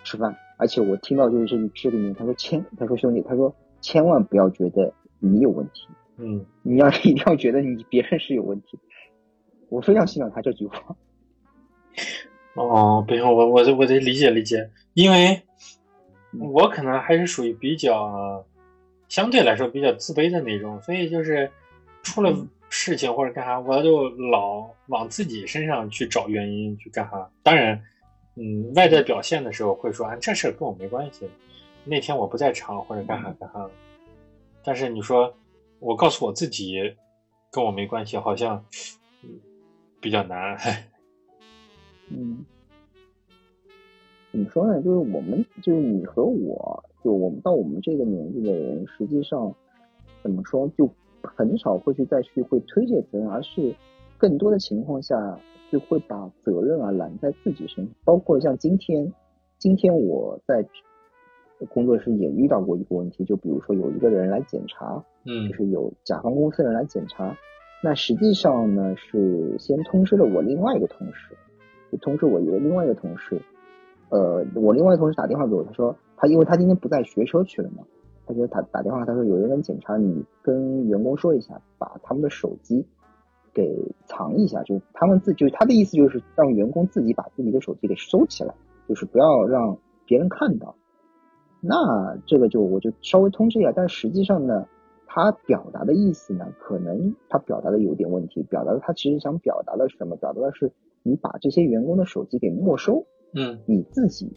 [0.04, 8.80] 吃饭，而且我听到就是这这个名，他说千，他说兄弟，他说千万不要觉得你有问题，嗯，你要一定要觉得你别人是有问题。
[9.69, 10.95] 我非常欣赏他这句话。
[12.56, 15.41] 哦，不行，我我得我得理解理解，因为
[16.39, 18.43] 我可能还是属于比较
[19.08, 21.51] 相对来说比较自卑的那种，所以就是
[22.01, 22.36] 出了
[22.69, 27.30] 事情或者干啥，我就老往自己身上去找原因去干啥。
[27.43, 27.80] 当然，
[28.36, 31.30] 嗯，外在表现的时候会说啊，这事儿跟我没关系，
[31.84, 33.69] 那天我不在场或者干啥干啥。
[34.63, 35.32] 但是你说
[35.80, 36.76] 我告诉我自己
[37.52, 38.63] 跟我没关系，好像
[40.02, 40.58] 比较难。
[42.10, 42.46] 嗯，
[44.32, 44.82] 怎么说呢？
[44.82, 49.54] 就是我们，就是你和我，就我们到我们这个年纪的人，实际上
[50.24, 50.90] 怎么说，就
[51.22, 53.76] 很少会去再去会推卸责任，而是
[54.18, 55.40] 更多的情况下
[55.72, 57.94] 就会把责任啊揽在自己身上。
[58.04, 59.13] 包括像今天，
[59.60, 60.66] 今天我在
[61.70, 67.36] 工作室也遇到过一个问题，就比如说有一个人来检查，嗯就是有甲方公司的人来检查，
[67.84, 71.36] 那实际上呢是先通知了我另外一个同事，
[71.91, 73.41] 就通知我一个另外一个同事，
[74.10, 77.84] 呃，我另外一个同事打电话给我，他说他因为他今天不在学车去了嘛，
[78.26, 82.86] 他就打打电话，他说有人来检查，你跟员工说一下，把他们的手机
[83.54, 88.54] 给藏一下，就他们自就是他的意思就是让员工自己把自己的手机给收起来，
[88.88, 90.76] 就是不要让别人看到。
[91.62, 94.65] 那这个就我就稍微通知一下，但实际上呢，
[95.06, 100.15] 他表达的意思呢，可能他表达的有点问题，表达的他其实想表达的是什么？
[100.15, 100.72] 表达的是
[101.04, 104.32] 你把这些员工的手机给没收，嗯你自己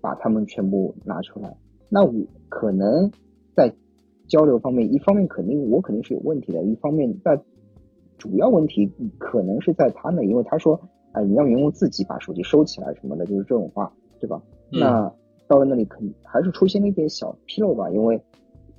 [0.00, 1.56] 把他们全部拿出来。
[1.88, 2.12] 那我
[2.48, 3.10] 可能
[3.54, 3.74] 在
[4.28, 7.40] 交流方面，一方面肯定我肯定是有问题的，一方面在
[8.16, 10.80] 主要问题可能是在他那，因为他说，
[11.12, 14.40] 哎，你让员工自己把手机收起来什么的，就是这种话，对吧？
[14.72, 15.12] 嗯那
[15.46, 18.20] 到了那里，肯还是出现了一点小纰漏吧，因为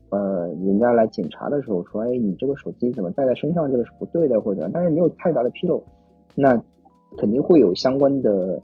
[0.10, 5.82] 呃，人家来检查的时候说，哎，你这个手机怎么带在身上，这个是不对的，或者，但是没有太大的纰漏，
[6.36, 6.62] 那
[7.18, 8.62] 肯定会有相关的。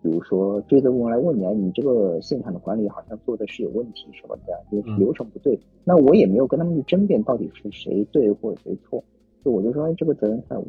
[0.00, 5.58] 比如说追责部门来问你，哎，你这个现场的管理好像做的是有问题什么的，就是流程不对。
[5.82, 9.02] 那我也没有跟他们去争辩到底是谁对或者谁错，
[9.44, 10.64] 就我就说，哎，这个责任在我。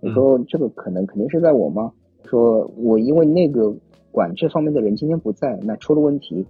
[0.00, 1.92] 我说这个可能肯定是在我吗？
[2.24, 3.74] 说我因为那个
[4.10, 6.46] 管这方面的人今天不在，那出了问题，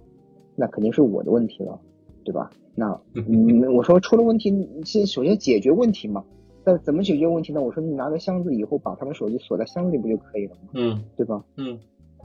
[0.55, 1.79] 那肯定是我的问题了，
[2.23, 2.49] 对吧？
[2.75, 4.51] 那嗯， 我说出了问题，
[4.85, 6.23] 先首先解决问题嘛。
[6.65, 7.61] 那怎么解决问题呢？
[7.61, 10.69] 我说你拿个箱子以后把他们手机锁在箱子里不就可以了吗？
[10.73, 11.43] 嗯，对吧？
[11.57, 11.79] 嗯。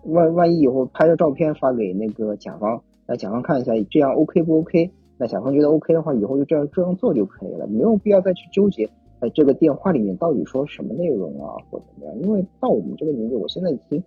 [0.07, 4.91] 万万一以后拍个照片发给那个甲方，那甲方看一下，这样 OK 不 OK？
[5.17, 8.91] 那甲方觉得 OK 的话，以后就这样这样做就可以了，没有必要再去纠结，
[9.25, 12.19] 哎，这个电话里面到底说什么内容啊，或怎么样？
[12.21, 14.03] 因为到我们这个年纪，我现在已经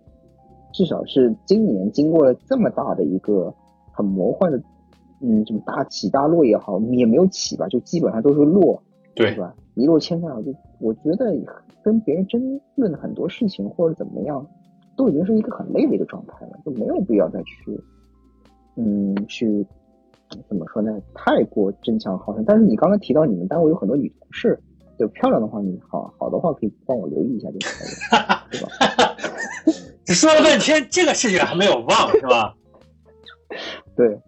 [0.72, 3.52] 至少是今年经过了这么大的一个
[3.92, 4.62] 很魔幻的，
[5.20, 8.82] 嗯，什么大起大落也好，也没有起吧，就基本上都是落，
[9.14, 9.54] 对吧？
[9.74, 11.34] 一落千丈，就我觉得
[11.82, 14.46] 跟别人争论很多事情或者怎么样。
[14.96, 17.80] 都已经是一个很累的一个状态了，就没有必要再去，
[18.74, 19.64] 嗯，去
[20.48, 21.00] 怎么说呢？
[21.14, 22.44] 太过争强好胜。
[22.44, 24.58] 但是你刚刚提到你们单位有很多女同事，
[24.98, 28.68] 就漂亮的话，你好好的话可以帮我留意一下就可以了，对吧？
[30.12, 32.54] 说了半天这个事情还没有忘是吧？
[33.96, 34.18] 对，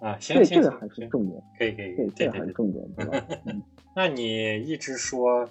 [0.00, 3.26] 啊，行行，这个还是重点，可以可以，对，这个还是重点，对吧？
[3.94, 5.48] 那你一直说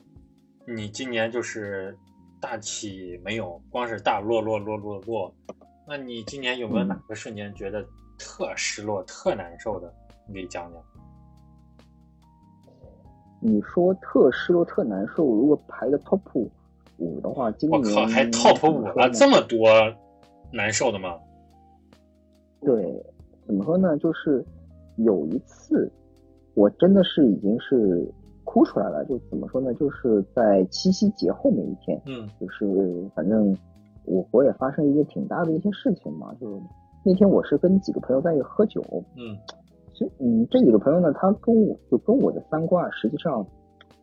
[0.67, 1.97] 你今年就是。
[2.43, 5.31] 大起没有，光是大落落落落落。
[5.87, 7.85] 那你今年有没有哪个瞬间觉得
[8.17, 9.93] 特失落、特难受的？
[10.27, 10.83] 你给讲讲。
[13.41, 16.21] 你说特失落、特难受，如果排个 top
[16.97, 19.69] 五的话，今年我靠，还 top 五了，这么多
[20.51, 21.19] 难受的吗？
[22.61, 23.03] 对，
[23.45, 23.97] 怎么说呢？
[23.97, 24.45] 就是
[24.95, 25.91] 有一次，
[26.53, 28.09] 我真的是已经是。
[28.43, 29.73] 哭出来了，就怎么说呢？
[29.75, 32.65] 就是在七夕节后面一天，嗯，就是
[33.15, 33.55] 反正
[34.03, 36.35] 我国也发生一些挺大的一些事情嘛。
[36.41, 36.61] 就
[37.05, 38.83] 那天我是跟几个朋友在一起喝酒，
[39.15, 39.37] 嗯，
[40.19, 43.45] 嗯这几个朋友呢，他跟我就跟我的三观实际上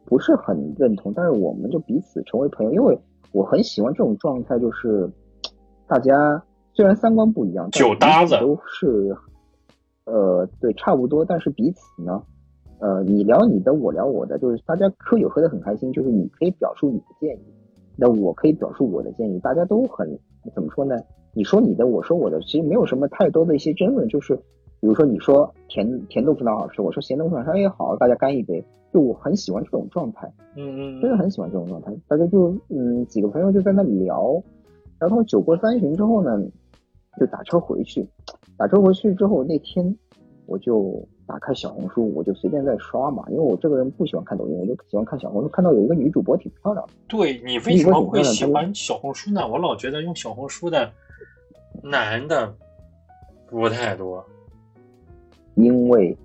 [0.04, 2.98] 不是很认同，但是我们就彼此成为朋友，因为
[3.32, 5.10] 我很喜欢这种状态，就是
[5.86, 9.16] 大家虽然三观不一样，酒搭子都是
[10.04, 12.22] 呃对差不多，但是彼此呢。
[12.80, 17.42] 呃，你聊你的，我聊我的，就是大家喝酒喝得很开心，就是你可以表述你的建议，
[17.96, 20.08] 那我可以表述我的建议，大家都很
[20.54, 20.94] 怎么说呢？
[21.34, 24.40] 你说你的，我说我的，其实没有什么太多的一些争论，就是
[24.80, 34.42] 比如说你说甜甜豆腐脑好吃，我说咸豆腐脑稍微好，大家干一杯，就我很喜欢这种状态，嗯嗯，真的很喜欢这种状态，大家就嗯几个朋友就在那里聊，
[34.98, 36.40] 然后酒过三巡之后呢，
[37.18, 38.06] 就打车回去，
[38.56, 39.96] 打车回去之后那天
[40.46, 41.06] 我就。
[41.28, 45.48] 打开小红书，我就随便在刷嘛，因为我这个人不喜欢看抖音，我就喜欢看小红书。
[45.50, 49.46] 看到有一个女主播挺漂亮的，对你为什么会喜欢小红书呢？
[49.46, 50.90] 我老觉得用小红书的
[51.82, 52.50] 男的
[53.46, 54.24] 不太多，
[55.58, 56.16] 因为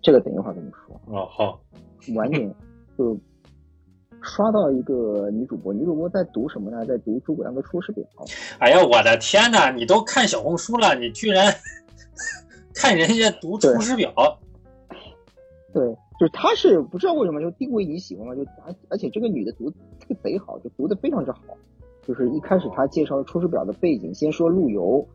[0.00, 1.00] 这个等一会儿跟你说。
[1.06, 1.60] 哦，好，
[2.14, 2.52] 晚点
[2.96, 3.16] 就
[4.20, 6.84] 刷到一个女主播，女主播在读什么呢？
[6.86, 8.04] 在读诸葛亮的《出师表》。
[8.58, 9.70] 哎呀，我的天哪！
[9.70, 11.52] 你都看小红书了，你居然。
[12.74, 14.10] 看人家读出师表，
[15.74, 15.84] 对，
[16.18, 19.70] 就是他是不知道为什么就定位你喜欢嘛，就而而且这个女的读
[20.00, 21.40] 这个贼好，就读的非常之好。
[22.06, 25.06] 就是一开始他介绍出师表的背景，先说陆游，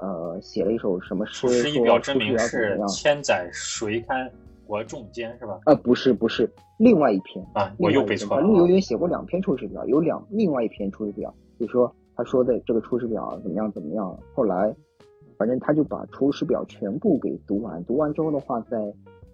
[0.00, 4.30] 呃，写了一首什么诗，出师表真名是千载谁堪
[4.66, 5.60] 国重艰，是吧？
[5.66, 8.42] 呃，不是不是，另外一篇啊，我又背错了。
[8.42, 14.74] 陆游云写过两篇出师表，有两另外一篇出师表，就说他说的这个出师表怎么样怎么样，后来。
[15.38, 18.76] 反正他就把《出师表》全部给读完，读完之后的话，再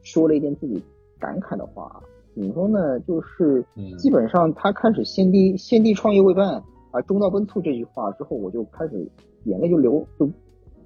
[0.04, 0.80] 说了一点自己
[1.18, 2.00] 感慨的话。
[2.32, 3.00] 怎么说呢？
[3.00, 3.64] 就是
[3.98, 6.62] 基本上他开始“先帝先帝创业未半，
[6.92, 9.04] 而中道崩殂”这句话之后，我就开始
[9.46, 10.30] 眼泪就流，就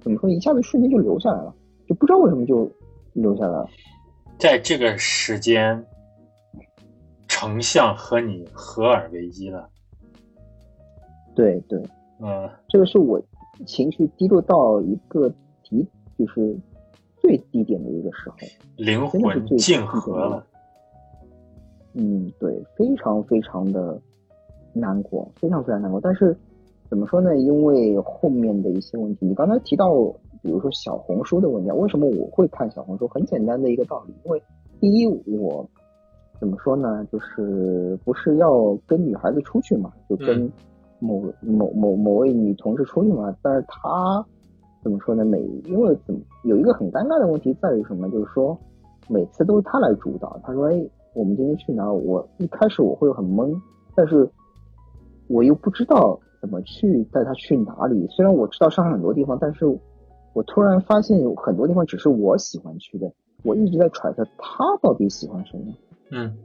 [0.00, 1.54] 怎么说，一下子瞬间就流下来了，
[1.86, 2.70] 就不知道为什么就
[3.12, 3.68] 流下来了。
[4.38, 5.84] 在这个时间，
[7.28, 9.68] 成像和你合二为一了。
[11.34, 11.80] 对对，
[12.20, 13.20] 嗯，这个是我。
[13.66, 15.30] 情绪低落到一个
[15.62, 15.86] 低，
[16.18, 16.56] 就是
[17.18, 18.36] 最低点的一个时候，
[18.76, 20.46] 灵魂静和了。
[21.92, 24.00] 嗯，对，非常非常的
[24.72, 26.00] 难过，非常非常难过。
[26.00, 26.34] 但是
[26.90, 27.36] 怎么说呢？
[27.38, 29.94] 因为后面的一些问题，你刚才提到，
[30.42, 33.08] 比如说小红书的问题，为什么我会看小红书？
[33.08, 34.42] 很简单的一个道理，因为
[34.80, 35.06] 第一，
[35.38, 35.66] 我
[36.38, 37.06] 怎么说呢？
[37.10, 40.50] 就是不是要跟女孩子出去嘛，就跟。
[41.02, 44.22] 某某某某位女同事出去嘛，但是她
[44.82, 45.24] 怎么说呢？
[45.24, 48.06] 每因为怎么有一个很尴尬的问题在于什么？
[48.10, 48.54] 就是说
[49.08, 50.38] 每次都是她来主导。
[50.42, 53.50] 她说：“哎，我们今天去哪？”我一开始我会很懵，
[53.94, 54.30] 但是
[55.26, 58.06] 我又不知道怎么去带他去哪里。
[58.08, 59.66] 虽然我知道上海很多地方，但是
[60.32, 63.12] 我突然发现有很多地方只是我喜欢去的。
[63.42, 65.64] 我一直在揣测他到底喜欢什么。
[66.10, 66.36] 嗯。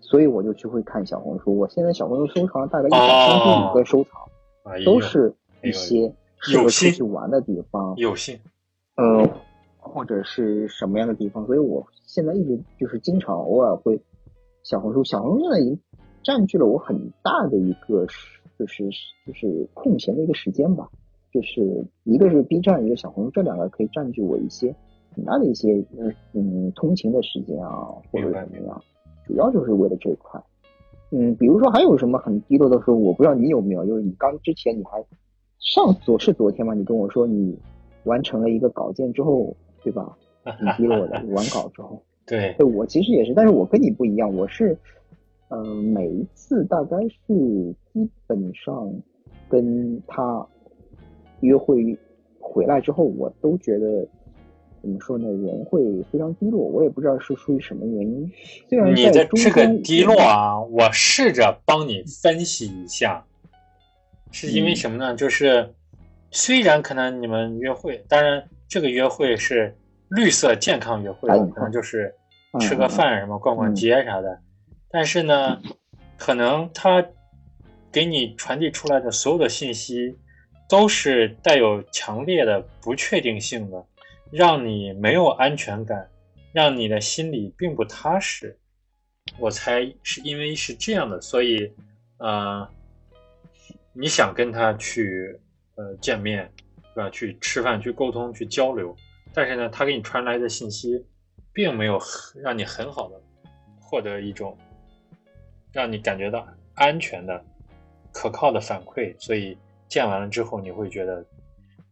[0.00, 1.56] 所以我就去会看小红书。
[1.56, 4.12] 我现在小红书收藏大概一百三十五个收藏，
[4.84, 7.94] 都是一些适合出去玩的地方。
[7.96, 8.38] 有幸，
[8.96, 9.26] 呃，
[9.78, 11.44] 或者是什么样的地方？
[11.46, 13.98] 所以我现在一直就是经常偶尔会
[14.62, 15.02] 小红书。
[15.02, 15.80] 小红书现在已经
[16.24, 18.06] 占据了我很大的一个
[18.58, 18.88] 就是
[19.26, 20.88] 就是空闲的一个时间吧。
[21.32, 24.72] 就是一个是 B 站，一个小红书，这两个可以占据我一些
[25.12, 28.80] 很大的一些嗯嗯通勤的时间啊，或者怎么样。
[29.26, 30.40] 主要就是为了这一块，
[31.10, 35.04] 嗯，比如说还有什么很低落的时候，我不知道你有没有，就是你刚之前你还
[35.58, 36.72] 上昨是昨天吗？
[36.72, 37.58] 你跟我说你
[38.04, 40.16] 完成了一个稿件之后，对吧？
[40.44, 44.78] 很低落的 完稿之后，对，对我其实也是，但是我跟你不一样，我是，
[45.48, 48.92] 嗯，每一次大概是基本上
[49.48, 50.46] 跟他
[51.40, 51.98] 约会
[52.38, 54.06] 回来之后，我都觉得。
[54.82, 55.26] 怎么说呢？
[55.26, 55.80] 人会
[56.12, 58.30] 非常低落，我也不知道是出于什么原因。
[58.68, 63.24] 虽然你的这个低落啊，我试着帮你分析一下，
[64.30, 65.14] 是因为什么呢？
[65.14, 65.72] 就是
[66.30, 69.74] 虽然可能你们约会，当然这个约会是
[70.10, 72.14] 绿色健康约会，可能就是
[72.60, 74.38] 吃个饭什么、逛逛街啥的，
[74.94, 75.60] 但是呢，
[76.16, 77.04] 可能他
[77.90, 80.16] 给你传递出来的所有的信息
[80.68, 83.84] 都是带有强烈的不确定性的。
[84.30, 86.08] 让你没有安全感，
[86.52, 88.56] 让你的心里并不踏实，
[89.36, 91.72] 我猜是因为是这样的，所以，
[92.18, 92.68] 呃，
[93.92, 95.36] 你想跟他去
[95.74, 96.48] 呃见面，
[96.94, 97.10] 是吧？
[97.10, 98.94] 去吃饭、去沟通、去交流，
[99.32, 101.04] 但是呢，他给你传来的信息，
[101.52, 102.00] 并没有
[102.36, 103.20] 让你很好的
[103.80, 104.56] 获得一种
[105.74, 107.42] 让你感觉到安全的、
[108.12, 109.58] 可靠的反馈，所以
[109.88, 111.22] 见完了之后，你会觉得。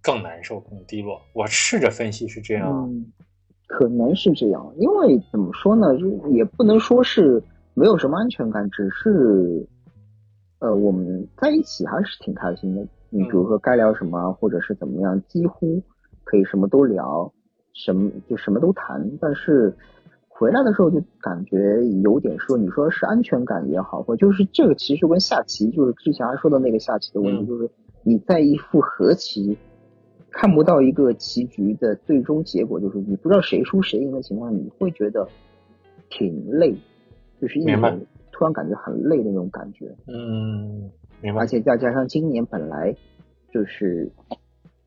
[0.05, 1.22] 更难受，更低落。
[1.33, 2.93] 我试着分析是这样，
[3.68, 7.41] 可能是这样，因为怎么说呢，就也不能说是
[7.72, 9.64] 没有什么安全感，只是，
[10.59, 12.85] 呃，我们在一起还是挺开心的。
[13.11, 15.80] 你比如说该聊什么，或者是怎么样，几乎
[16.24, 17.33] 可以什么都聊，
[17.72, 19.09] 什么就什么都谈。
[19.20, 19.72] 但是
[20.43, 27.70] 回来的时候就感觉有点说，你说是安全感也好，或就是这个其实跟下棋，就是之前还说的那个下棋的问题，就是
[28.03, 29.57] 你在一副和棋。
[30.34, 35.28] 看不到一个棋局的最终结果，就是你不知道谁输谁赢的情况，你会觉得
[36.09, 36.74] 挺累，
[37.38, 38.01] 就是一种
[38.32, 39.95] 突然感觉很累的那种感觉。
[40.07, 40.90] 嗯，
[41.20, 41.40] 明白。
[41.40, 42.97] 而且再加上今年本来
[43.53, 44.11] 就是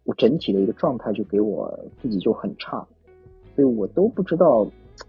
[0.04, 2.84] 我整体的一个状态就给我自己就很差，
[3.56, 4.68] 所以我都不知道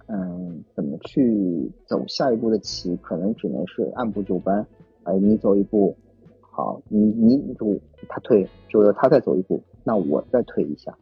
[0.09, 4.67] 嗯怎么去走下一步的棋，可能只能是按部就班。
[5.05, 5.97] 哎，你走一步，
[6.41, 7.79] 好，你你就
[8.09, 9.63] 他退，就他再走一步。
[9.85, 10.93] 那我再退一下，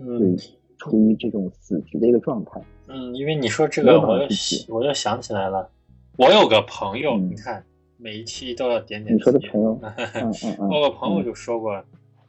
[0.00, 0.36] 嗯，
[0.76, 2.60] 处于这种死局的一个状态。
[2.88, 4.28] 嗯，因为你说这个，我又
[4.68, 5.70] 我又想起来了，
[6.16, 7.64] 我有个朋友，你看
[7.96, 9.14] 每一期都要点点。
[9.14, 11.72] 你说的 朋友，嗯嗯嗯，我个朋友就说过，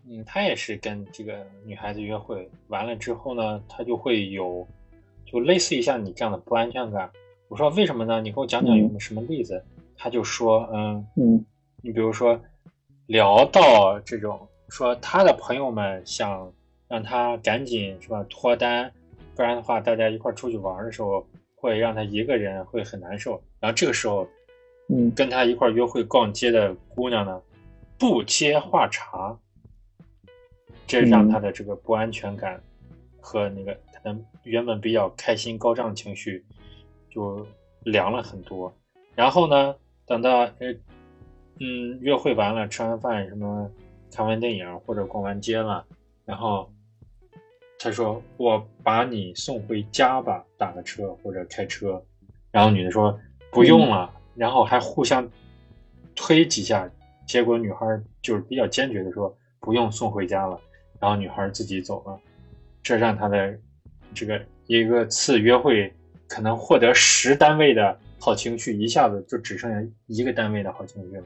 [0.08, 4.68] 嗯，他也是跟这个女孩子约会完了之后呢，他就会有，
[5.32, 7.10] 就类似于像你这样的不安全感。
[7.48, 8.20] 我说为什么呢？
[8.22, 9.64] 你给我讲讲有没有什么例子？
[9.96, 11.46] 他就说，嗯嗯，
[11.82, 12.40] 你比如说
[13.06, 14.40] 聊到这种。
[14.72, 16.54] 说他的朋友们想
[16.88, 18.92] 让他赶紧是吧脱单，
[19.36, 21.26] 不然的话大家一块出去玩的时候
[21.56, 23.42] 会让他一个人会很难受。
[23.60, 24.30] 然后这个时候，
[24.90, 27.42] 嗯，跟他一块约会逛街的姑娘呢，
[27.98, 29.36] 不接话茬，
[30.86, 32.62] 这让他的这个不安全感
[33.20, 36.46] 和那个他原本比较开心高涨的情绪
[37.10, 37.46] 就
[37.84, 38.74] 凉了很多。
[39.16, 39.76] 然后呢，
[40.06, 40.74] 等到呃
[41.60, 43.72] 嗯约会完了吃完饭什么。
[44.12, 45.86] 看完电影或者逛完街了，
[46.26, 46.68] 然后
[47.78, 52.04] 他说：“我把你送回家吧，打个车或者开车。”
[52.52, 53.18] 然后女的说
[53.54, 55.30] ：“不用了。”然后还互相
[56.16, 56.90] 推几下，
[57.28, 57.86] 结果女孩
[58.20, 60.60] 就是比较坚决的说：“不用送回家了。”
[61.00, 62.20] 然后女孩自己走了，
[62.82, 63.60] 这让他的
[64.14, 65.92] 这个一个次约会
[66.28, 71.24] 可能获得十单位的好情绪，一下子就只剩下一个单位的好情绪了。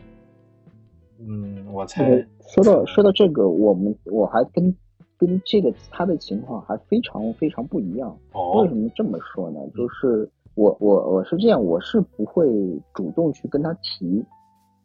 [1.20, 2.10] 嗯，我猜
[2.50, 4.76] 说到说到这个，我们我还跟
[5.18, 8.18] 跟这个他的情况还非常非常不一样。
[8.34, 9.60] 哦，为什么这么说呢？
[9.76, 12.46] 就是我我我是这样，我是不会
[12.94, 14.24] 主动去跟他提，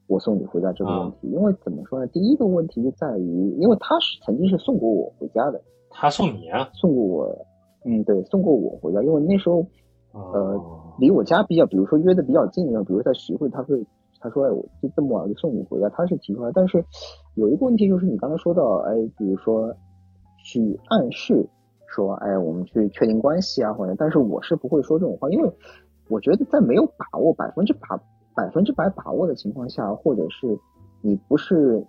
[0.06, 2.06] 我送你回家这个问题，因为怎么说呢？
[2.08, 6.70] 第一个问题就在于，因为他是曾经是送过我回家的，他送你啊？
[6.72, 7.46] 送过我，
[7.84, 9.64] 嗯，对，送过我回家，因为那时候，
[10.12, 10.60] 呃，
[10.98, 13.84] 离我家比较，比如说约的比较近的，比如在徐汇，他会
[14.20, 16.84] 他说，哎，我就这么晚就送你回家，他是提出来，但是
[17.34, 19.74] 有一个问题就是你刚才说到，哎，比如说
[20.44, 21.48] 去暗示
[21.86, 25.52] 说，哎，我们去确定关系啊，或者，但是我是不会说这种话，因为
[26.08, 27.80] 我觉得在没有把握百分之百。
[28.34, 30.56] 百分之百把握的情况下，或者是
[31.02, 31.84] 你不是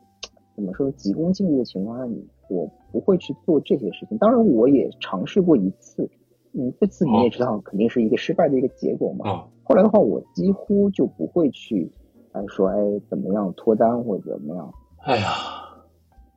[0.59, 4.17] 怎么说急功近利的情况下，你我不会去做这些事情。
[4.17, 6.09] 当然，我也尝试过一次，
[6.53, 9.45] 嗯，这次你也知道，肯定是一个失败的一个结果嘛。
[9.63, 11.89] 后来的话，我几乎就不会去，
[12.33, 12.75] 哎说哎
[13.09, 14.73] 怎么样脱单或者怎么样。
[15.03, 15.29] 哎呀，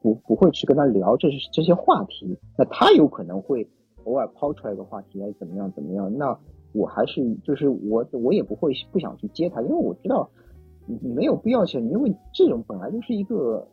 [0.00, 2.38] 不不会去跟他聊这这些话题。
[2.56, 3.68] 那他有可能会
[4.04, 6.16] 偶尔抛出来一个话题，哎怎么样怎么样？
[6.16, 6.38] 那。
[6.74, 10.26] 我还是就是我我也不会不想去接他，因为我知道
[11.02, 13.68] 没有必要去，因为这种本来就是一个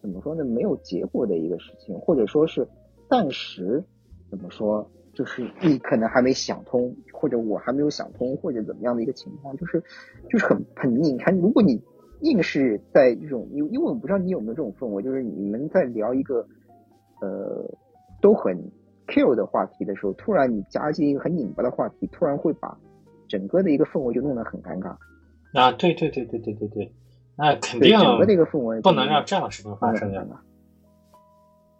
[0.00, 2.66] 怎么说呢，没有结果的一个事情，或者说是
[3.08, 3.82] 暂时
[4.30, 9.82] 怎么说，就是你可能还没想通，或者我还没有想通，或者怎么样的一个情况，就是
[10.30, 11.82] 就是很很你看，如果你
[12.20, 16.46] 硬是在这种，因因为我不知道你有没有这种氛围，就是你们在聊一个
[17.20, 17.64] 呃
[18.20, 18.58] 都很。
[19.10, 22.76] Q 的话题的时候，突然你加进一个很拧巴的话题，突然会把
[23.26, 24.94] 整个的一个氛围就弄得很尴尬。
[25.54, 26.92] 啊，对对对对对对对，
[27.38, 30.26] 那肯定整个的一个氛围不能让这样的事情发生呀。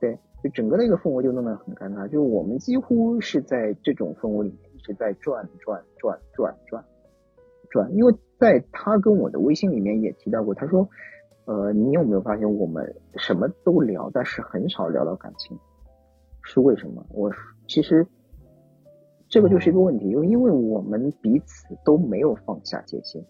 [0.01, 2.07] 对，就整个的一个氛围就弄得很尴尬。
[2.07, 6.85] 就我们几乎是在这种氛围里面一直在转转转转转
[7.71, 10.89] 转，因为在他跟我的微信里面也提到过，他说，
[11.47, 15.59] 呃，你有没有发现我们什么都聊，但是很少聊到感情。
[16.45, 17.05] 是为什么？
[17.11, 17.33] 我
[17.67, 18.07] 其实
[19.29, 23.21] 这个就是一个问题，因为因为我们彼此都没有放下戒心。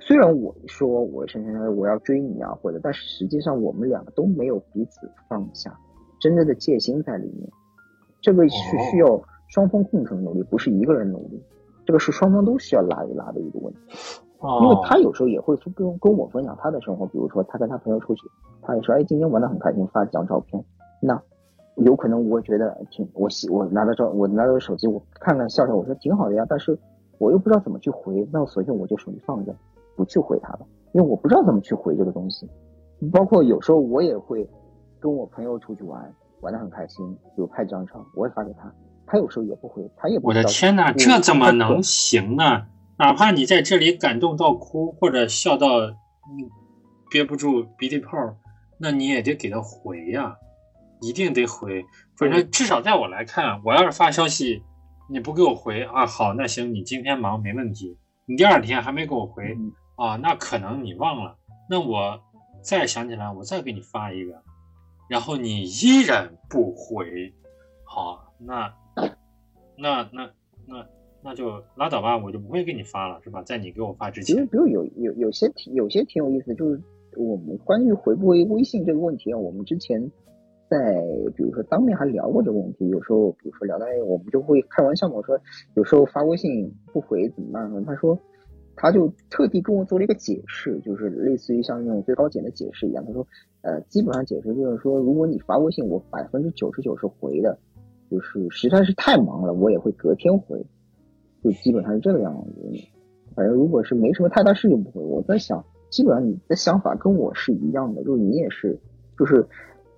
[0.00, 5.78] 虽然我说我深深的我要追你啊，或者，但是实际上我们两个都没有彼此放下
[6.18, 7.48] 真正的戒心在里面。
[8.20, 11.42] 这个是需要双方共同努力，不是一个人努力。
[11.86, 13.80] 这个是双方都需要拉一拉的一个问题。
[14.62, 18.22] 因为他有时候也会跟跟我分享他的生活，比如说他跟他朋友出去，
[18.62, 20.64] 他也说，哎，今天玩的很开心，发几张照片。
[21.02, 21.20] 那
[21.76, 26.78] 有可能我觉得挺我喜我拿到照我拿到手机我看看笑笑我说挺好的呀，但是
[27.18, 29.54] 我又不知道怎么去回，那索性我就手机放着，
[30.00, 30.60] 不去回他了，
[30.94, 32.48] 因为我不知道怎么去回这个东西。
[33.12, 34.48] 包括有时候我也会
[34.98, 37.04] 跟我朋友出去玩，玩的很开心，
[37.36, 38.72] 有拍张照，我也发给他，
[39.06, 40.28] 他有时候也不回，他也不。
[40.28, 42.66] 我的天哪，这怎么能行呢？
[42.98, 45.68] 哪怕你在这里感动到哭或者笑到
[47.10, 48.16] 憋不住鼻涕泡，
[48.78, 50.34] 那你也得给他回呀。
[51.02, 51.84] 一定得回，
[52.18, 54.62] 反正至少在我来看，我要是发消息，
[55.10, 57.98] 你不给我回啊，好，那行，你今天忙没问题。
[58.26, 59.56] 你第二天还没给我回
[60.00, 61.36] 啊，那可能你忘了。
[61.68, 62.18] 那我
[62.62, 64.32] 再想起来，我再给你发一个，
[65.10, 67.30] 然后你依然不回，
[67.84, 68.74] 好，那
[69.76, 70.30] 那那
[70.66, 70.86] 那
[71.22, 73.42] 那就拉倒吧，我就不会给你发了，是吧？
[73.42, 76.80] 在你给我发之前，其实比如有有有些挺有些挺有意思，就是
[77.18, 80.10] 我们关于回不回微信这个问题啊，我们之前。
[80.70, 81.02] 在
[81.36, 85.36] 比如说当面还聊过这个问题，有时候比如说聊到我们就会开玩笑嘛，我说
[85.74, 87.82] 有时候发微信不回怎么办呢？
[87.84, 88.16] 他说
[88.80, 93.04] 他就特地跟我做了一个解释，就是类似于像那种最高检的解释一样。
[93.04, 93.26] 他说
[93.60, 97.58] 呃，基本上解释就是说，如果你发微信，我百分之九十九是回的，
[98.10, 100.64] 就是实在是太忙了，我也会隔天回，
[101.44, 102.72] 就基本上是这个样子。
[103.34, 108.78] 反正如果是没什么太大事情不回，我在想，基本上你的想法跟我是一样的，就是你也是，
[109.18, 109.46] 就是。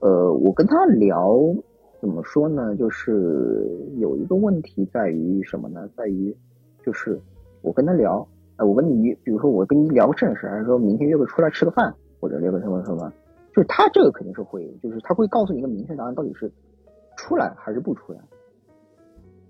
[0.05, 1.39] 呃，我跟他聊，
[2.01, 2.74] 怎么说呢？
[2.74, 3.64] 就是
[3.99, 5.89] 有一个问题在于什么呢？
[5.97, 6.37] 在于，
[6.85, 7.20] 就是
[7.61, 8.26] 我跟他聊，
[8.62, 13.12] 呃，我跟你，比如说我跟你聊个正事，还是说明天约个出来吃个饭，或者约个什么什么，
[13.52, 16.48] 就是他这个肯定是会，就是他会告诉你一个明确答案，到底是
[17.16, 18.20] 出来还是不出来，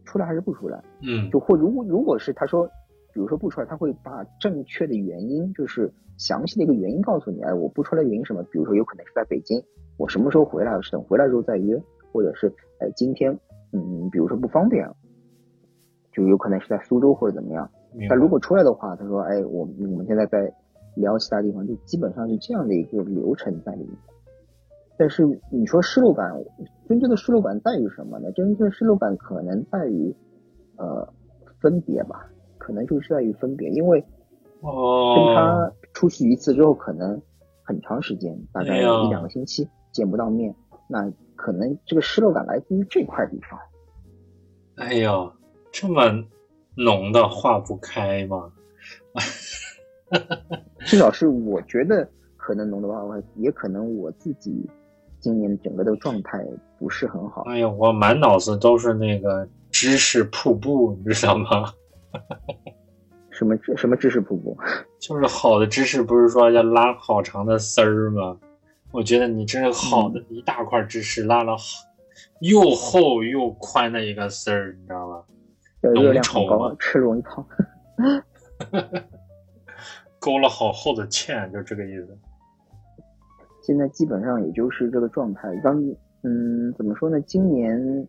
[0.06, 0.82] 出来还是不出来？
[1.02, 2.66] 嗯，就或如果如果是他说，
[3.12, 8.42] 比如说不出来，他会把正确的原因，就是详细的一个原因告诉你，哎，我不出来原因什么？
[8.44, 9.62] 比如说有可能是在北京。
[9.98, 10.80] 我什么时候回来？
[10.80, 11.78] 是等回来之后再约，
[12.10, 13.38] 或者是哎今天，
[13.72, 14.88] 嗯，比如说不方便，
[16.12, 17.70] 就有可能是在苏州或者怎么样。
[18.08, 20.52] 但如果出来的话，他说哎，我我们现在在
[20.94, 23.94] 聊其他地方，就基本上是这样的一个流程在里面。
[24.98, 26.32] 但是你说失落感，
[26.88, 28.30] 真正的失落感在于什么呢？
[28.32, 30.14] 真正的失落感可能在于
[30.76, 31.08] 呃
[31.60, 32.26] 分别吧，
[32.58, 34.04] 可能就是在于分别，因为
[34.60, 37.20] 哦跟他出去一次之后，可能
[37.62, 39.68] 很长时间，大概一两个星期。
[39.92, 40.54] 见不到面，
[40.88, 43.60] 那可能这个失落感来自于这块地方。
[44.76, 45.30] 哎呦，
[45.70, 46.00] 这么
[46.76, 48.50] 浓的化不开吗？
[50.80, 54.68] 至少是我觉得，可能浓的化不开，也可能我自己
[55.20, 56.44] 今年整个的状态
[56.78, 57.42] 不是很好。
[57.42, 61.72] 哎呀，我满脑子都是那个知识瀑布，你知道吗？
[63.30, 64.56] 什么什么知识瀑布？
[65.00, 68.36] 就是好的知识，不是说要拉好长的丝儿吗？
[68.90, 71.56] 我觉得你这是好的一大块知识，拉了
[72.40, 75.22] 又厚又宽的一个丝儿，你知道吗？
[75.90, 77.44] 热量很高，吃容易胖。
[80.20, 82.16] 勾了好厚的芡，就这个意思。
[83.60, 85.54] 现在基本上也就是这个状态。
[85.62, 85.82] 当
[86.22, 87.20] 嗯，怎么说呢？
[87.20, 88.06] 今年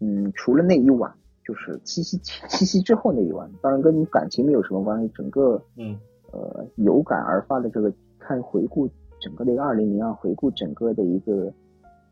[0.00, 1.12] 嗯，除了那一晚，
[1.44, 5.10] 就是七夕七夕之后那一晚，当然跟感情没有什么关系。
[5.14, 5.98] 整个嗯
[6.32, 8.88] 呃有感而发的这个看回顾
[9.20, 11.52] 整个的一个二零零二，回顾整个的一个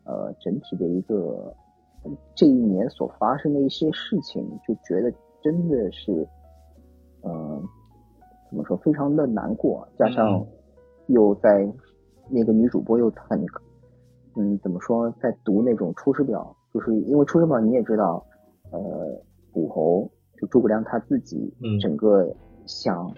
[0.03, 1.55] 呃整体的一个
[2.33, 6.27] 这一年所发生的一些事情，就觉得真的是
[7.23, 7.63] 嗯。
[8.47, 8.77] 怎么说？
[8.77, 10.45] 非常的难过，加上
[11.07, 11.67] 又在
[12.29, 13.43] 那个女主播又很
[14.35, 18.23] 嗯，怎么说，在读那种出师表，就是因为出师表你也知道，
[18.71, 18.79] 呃，
[19.53, 21.51] 武侯就诸葛亮他自己
[21.81, 22.33] 整个
[22.65, 23.11] 想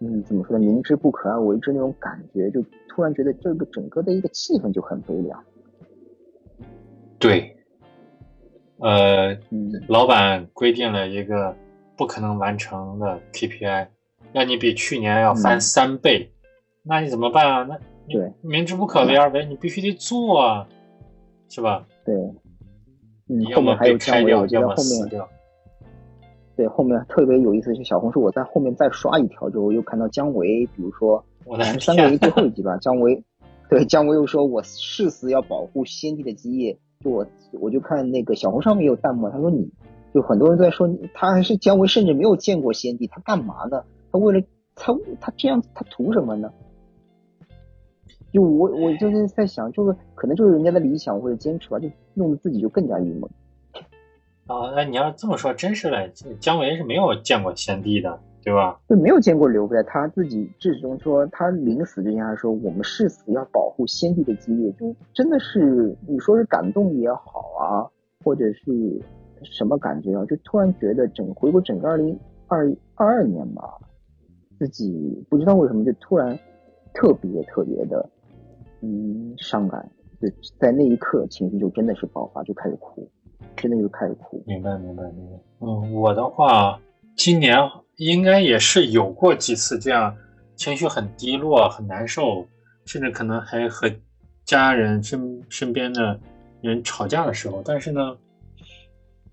[0.00, 0.64] 嗯，怎么说呢？
[0.64, 5.42] 明知不可而为之那种感觉，就突然觉得这个整个的一个气氛就很悲凉。
[7.18, 7.55] 对，
[8.78, 9.36] 呃，
[9.88, 11.56] 老板规定了一个
[11.96, 13.88] 不可能完成的 KPI。
[14.32, 16.30] 让你比去年要翻三倍，
[16.82, 17.62] 那你怎么办啊？
[17.62, 20.68] 那对，明知不可为而为，你必须得做啊，
[21.48, 21.86] 是吧？
[22.04, 22.14] 对，
[23.26, 25.22] 你后面还有姜维，我记得后面，
[26.54, 31.24] 对，后面特别有意思是小红书，我在后面再刷一条之后，又看到姜维，比如说
[31.80, 33.24] 三国最后一集吧，姜维，
[33.70, 39.70] 对，姜维又说我誓死要保护先帝的基业，就我我就看那个小红上面有弹幕，他说你
[40.14, 43.84] 就很多人在说他还是姜维，甚至没有见过先帝，他干嘛呢？
[44.10, 46.52] 他为了他他这样他图什么呢？
[48.32, 53.22] 就我我就是在想，就是可能就是人家的理想或者坚持吧，就弄得自己就更加郁闷。
[54.46, 58.80] 啊，那你要这么说，真是嘞，姜维是没有见过先帝的，对吧？
[58.88, 67.90] 就没有见过刘备，他自己至终说他临死之前还说我们誓死要保护先帝的基业，就真的是你说是感动也好啊，
[68.24, 69.02] 或者是
[69.42, 70.24] 什么感觉啊？
[70.26, 72.16] 就突然觉得整回顾整个二零
[72.46, 73.64] 二二二年吧。
[74.60, 76.38] 自己不知道为什么就突然
[76.94, 78.08] 特别特别的
[78.80, 79.90] 嗯伤感，
[80.22, 80.28] 就
[80.60, 83.10] 在那一刻情绪就真的是爆发，就开始哭，
[83.56, 84.40] 真的就开始哭。
[84.46, 85.36] 明白明白明白。
[85.66, 86.80] 嗯，我的话
[87.16, 87.58] 今年
[87.96, 90.16] 应该也是有过几次这样
[90.54, 92.46] 情绪很低落、很难受，
[92.84, 93.90] 甚至可能还和
[94.44, 96.20] 家人身身边的
[96.60, 98.16] 人吵架的时候，但是呢，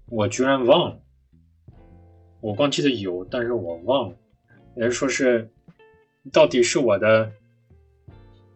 [0.07, 0.99] 我居然忘了。
[2.39, 4.16] 我光记得有，但是我忘了。
[4.76, 5.49] 也是说，是
[6.32, 7.32] 到底是我的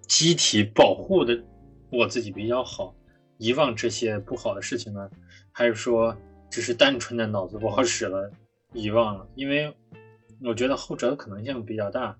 [0.08, 1.38] 机体保护的
[1.92, 2.96] 我自己比较好，
[3.38, 5.10] 遗忘这些不好的事情呢，
[5.52, 6.16] 还是说
[6.50, 8.32] 只是单纯的脑子不好使了，
[8.78, 9.28] 遗忘了？
[9.36, 9.76] 因为
[10.44, 12.16] 我觉得后者的可能性比较大。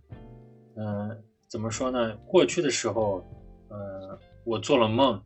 [0.76, 2.18] 嗯，怎么说呢？
[2.26, 3.24] 过去的时候，
[3.70, 5.22] 呃，我做了梦，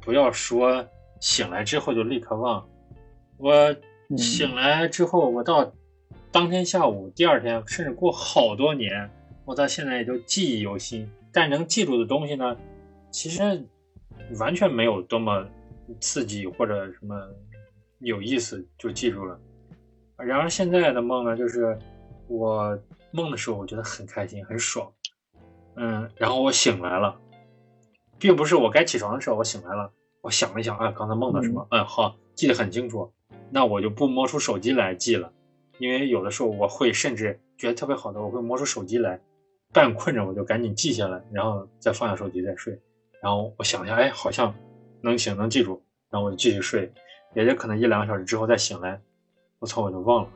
[0.00, 0.86] 不要说
[1.20, 2.66] 醒来之后就立刻忘，
[3.36, 3.76] 我
[4.16, 5.72] 醒来之后，我到。
[6.32, 9.10] 当天下午，第二天，甚至过好多年，
[9.46, 11.10] 我到现在也都记忆犹新。
[11.32, 12.54] 但能记住的东西呢，
[13.10, 13.66] 其实
[14.38, 15.48] 完全没有多么
[15.98, 17.16] 刺激或者什么
[18.00, 19.40] 有意思就记住了。
[20.18, 21.78] 然而现在的梦呢，就是
[22.28, 22.78] 我
[23.10, 24.90] 梦的时候，我觉得很开心、很爽。
[25.76, 27.14] 嗯，然后我醒来了，
[28.18, 29.92] 并不是我该起床的时候我醒来了，
[30.22, 31.66] 我想了想，啊，刚才梦到什么？
[31.70, 33.12] 嗯，好，记得很清楚。
[33.50, 35.30] 那我就不摸出手机来记了。
[35.78, 39.20] 因为有的时候我会甚至觉得特别好的，我会摸出手机来，
[39.72, 42.80] 半困着我就赶紧记下来，然后再放下手机再睡。
[43.22, 44.54] 然后我想一下，哎，好像
[45.02, 46.90] 能醒，能记住，然后我就继续睡。
[47.34, 48.98] 也就可能一两个小时之后再醒来，
[49.58, 50.30] 我操，我就忘了，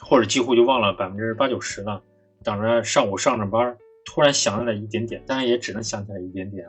[0.00, 2.02] 或者几乎就忘了百分之八九十了。
[2.42, 6.68] 等着上午上着班，突然想起来一点点，但是也只能想起来一点点。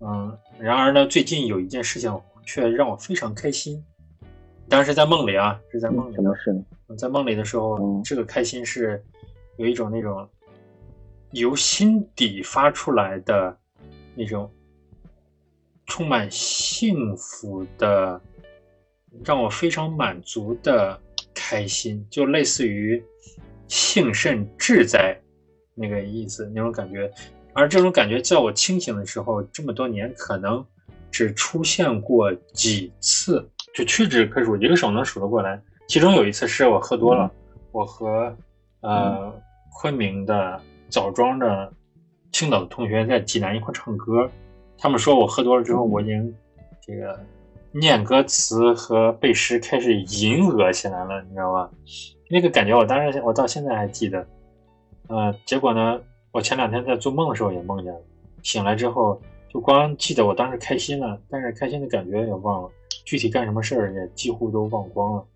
[0.00, 3.84] 嗯，然而呢，最近有一件事情却让我非常开心。
[4.68, 6.14] 当时在梦里啊，是在梦里。
[6.14, 6.96] 什么事呢？
[6.96, 9.02] 在梦里的时候，这个开心是
[9.56, 10.28] 有一种那种
[11.32, 13.56] 由心底发出来的
[14.14, 14.50] 那种
[15.86, 18.20] 充满幸福的，
[19.24, 20.98] 让我非常满足的
[21.34, 23.02] 开心，就类似于
[23.66, 25.18] 幸甚至哉
[25.74, 27.10] 那个意思那种感觉。
[27.52, 30.64] 而这种感觉在我清醒的时候，这么多年可能
[31.10, 33.48] 只出现过几次。
[33.74, 35.60] 就屈指可数，一个手能数得过来。
[35.86, 37.30] 其中有一次是我喝多了，
[37.70, 38.34] 我和
[38.80, 39.32] 呃
[39.74, 41.72] 昆明的枣庄的
[42.32, 44.28] 青岛的同学在济南一块唱歌，
[44.78, 46.34] 他们说我喝多了之后，我已经
[46.80, 47.24] 这个
[47.72, 51.70] 念歌词和背诗开始吟额起来了，你知道吗？
[52.30, 54.26] 那个感觉我当时我到现在还记得。
[55.08, 56.00] 呃，结果呢，
[56.32, 58.00] 我前两天在做梦的时候也梦见了，
[58.42, 62.70] 醒来之后就光记得我当时开心了，但是开心的感觉也忘了，
[63.06, 65.26] 具体干什么事儿也几乎都忘光了。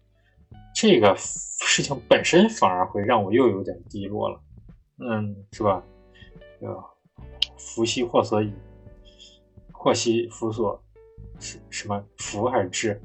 [0.75, 4.41] 这个事情本身反而会让我又有点低落了，
[4.99, 5.83] 嗯，是吧？
[6.61, 6.85] 呃，
[7.57, 8.53] 福兮祸所倚，
[9.71, 10.82] 祸兮福所
[11.41, 13.01] 是什么福还是智？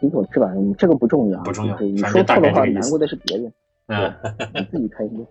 [0.00, 0.52] 福所知吧？
[0.78, 1.78] 这个不重要，不重要。
[1.80, 3.52] 你说错的话，难过的是别人，
[3.88, 4.14] 嗯，
[4.54, 5.30] 你自己开心就好，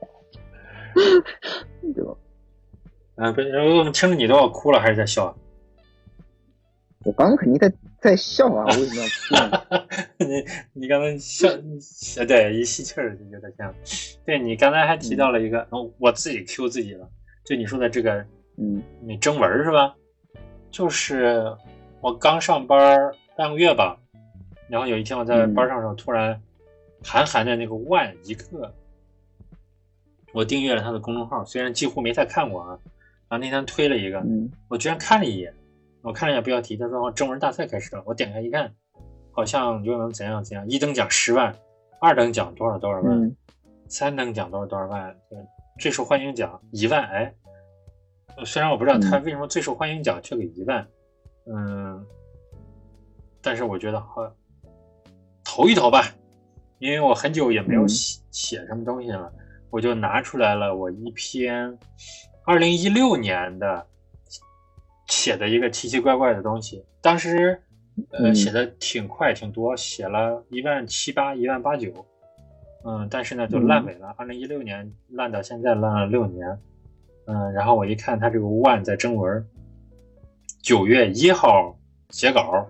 [1.95, 2.14] 对吧？
[3.16, 3.41] 嗯，不，
[3.78, 5.36] 我们听着你都要哭了，还是在笑？
[7.06, 8.66] 我刚刚肯定在在笑啊！
[8.68, 9.86] 我 为什么要哭？
[10.26, 10.43] 你
[10.74, 11.47] 你刚才笑，
[12.26, 13.74] 对，一吸气儿就有点像。
[14.26, 15.66] 对你刚才还提到了一个，
[15.99, 17.08] 我自己 Q 自己了。
[17.45, 18.26] 就你说的这个，
[18.58, 19.95] 嗯，你征文是吧？
[20.76, 21.55] 就是
[22.01, 22.99] 我刚上班
[23.38, 23.97] 半个月吧，
[24.67, 26.38] 然后有一天我在班上的时候，突然
[27.01, 28.73] 韩寒的那个万一个，
[30.34, 32.78] 我订阅了他的公众号，虽然几乎没太看过啊，
[33.30, 34.21] 然后那天推了一个，
[34.67, 35.53] 我居然看了一眼。
[36.01, 38.03] 我看了一眼标题，他说征文大赛开始了。
[38.05, 38.69] 我点开一看，
[39.32, 40.67] 好像又能怎样怎样？
[40.67, 41.55] 一等奖十万，
[42.01, 43.34] 二等奖多少多少万，
[43.88, 45.15] 三等奖多少多少万，
[45.80, 47.01] 最受欢迎奖一万。
[47.01, 47.34] 哎，
[48.43, 50.88] 虽然我不知道他为什么最受欢迎奖却给一万，
[51.45, 52.05] 嗯，
[53.41, 54.29] 但是我觉得好
[55.43, 56.03] 投一投吧，
[56.79, 59.31] 因为我很久也没有写写什么东西了，
[59.69, 61.77] 我就拿出来了我一篇
[62.45, 63.88] 二零一六年的。
[65.07, 67.61] 写的一个奇奇怪怪的东西，当时
[68.09, 71.91] 呃写的挺快挺多，写了一万七八一万八九，
[72.83, 74.15] 嗯，但是呢就烂尾了。
[74.17, 76.59] 二零一六年烂到现在烂了六年，
[77.28, 79.45] 嗯，然后我一看他这个万在征文，
[80.61, 81.76] 九月一号
[82.09, 82.67] 写稿，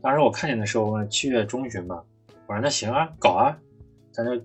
[0.00, 2.02] 当时我看见的时候七月中旬吧，
[2.46, 3.58] 我说那行啊，搞啊，
[4.12, 4.40] 咱就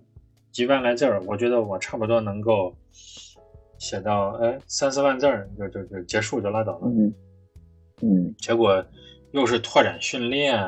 [0.51, 2.75] 几万来字儿，我觉得我差不多能够
[3.77, 6.87] 写到哎三四万字儿就就就结束就拉倒了。
[8.01, 8.83] 嗯，结果
[9.31, 10.59] 又是拓展训练，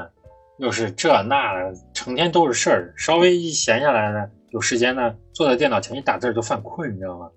[0.59, 2.93] 又是这那的，成天都是事儿。
[2.95, 7.29] 稍微一闲下来呢，有时间呢，坐在电脑前一打字就犯困，你知道吗？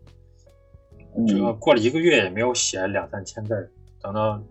[1.27, 3.71] 这个过了一个月也没有写两三千字，
[4.03, 4.43] 等到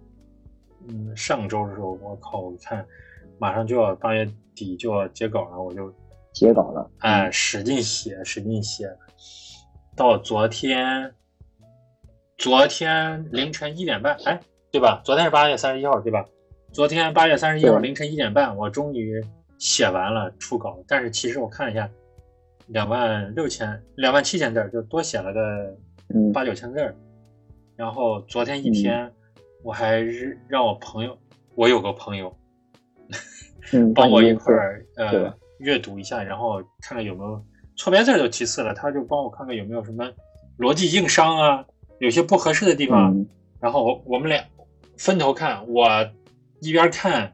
[0.87, 2.85] 嗯上周的时候，我靠，我看
[3.37, 5.93] 马上就要八月底就要截稿了，我就
[6.33, 8.89] 截稿了，哎，使劲写，使劲写，
[9.95, 11.13] 到昨天，
[12.37, 14.39] 昨天凌晨一点半，哎。
[14.71, 15.01] 对吧？
[15.05, 16.25] 昨天是八月三十一号，对吧？
[16.73, 19.23] 昨天八月三十一号凌晨一点半，我终于
[19.57, 20.77] 写完了初稿。
[20.85, 21.89] 但是其实我看了一下，
[22.67, 25.73] 两万六千、两万七千字，就多写了个
[26.33, 26.95] 八九千字儿。
[27.75, 29.11] 然后昨天一天，
[29.63, 29.99] 我还
[30.47, 31.17] 让我朋友，
[31.55, 32.35] 我有个朋友，
[33.93, 37.43] 帮我一块儿呃阅读一下，然后看看有没有
[37.75, 40.09] 错别字就其次了，他就帮我看看有没有什么
[40.57, 41.65] 逻辑硬伤啊，
[41.99, 43.25] 有些不合适的地方。
[43.59, 44.43] 然后我我们俩。
[44.97, 45.85] 分头看，我
[46.61, 47.29] 一边看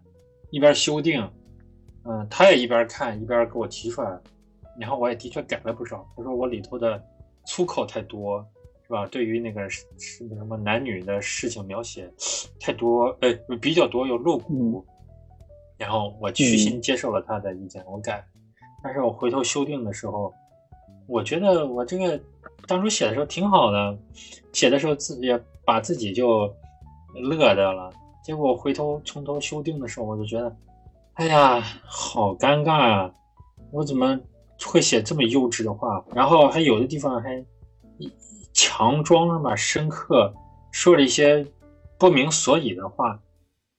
[0.49, 1.21] 一边修订，
[2.05, 4.19] 嗯，他也一边看一边给我提出来，
[4.79, 6.03] 然后我也的确改了不少。
[6.17, 6.99] 他说我里头的
[7.45, 8.60] 粗口太多，是
[8.91, 9.07] 吧？
[9.07, 12.07] 对于那个是什么男女的事情描写
[12.59, 14.85] 太多，呃，比较多又露骨。
[15.77, 18.23] 然后我虚心接受了他的意见，我改。
[18.83, 20.33] 但是我回头修订的时候，
[21.07, 22.19] 我觉得我这个
[22.67, 23.97] 当初写的时候挺好的，
[24.53, 25.27] 写的时候自己
[25.65, 26.53] 把自己就。
[27.13, 27.91] 乐的了，
[28.23, 30.55] 结果回头从头修订的时候，我就觉得，
[31.15, 33.13] 哎呀，好尴尬啊！
[33.69, 34.17] 我怎么
[34.65, 36.01] 会写这么幼稚的话？
[36.15, 37.45] 然后还有的地方还
[38.61, 40.31] 强装什么深刻，
[40.71, 41.43] 说了一些
[41.97, 43.19] 不明所以的话，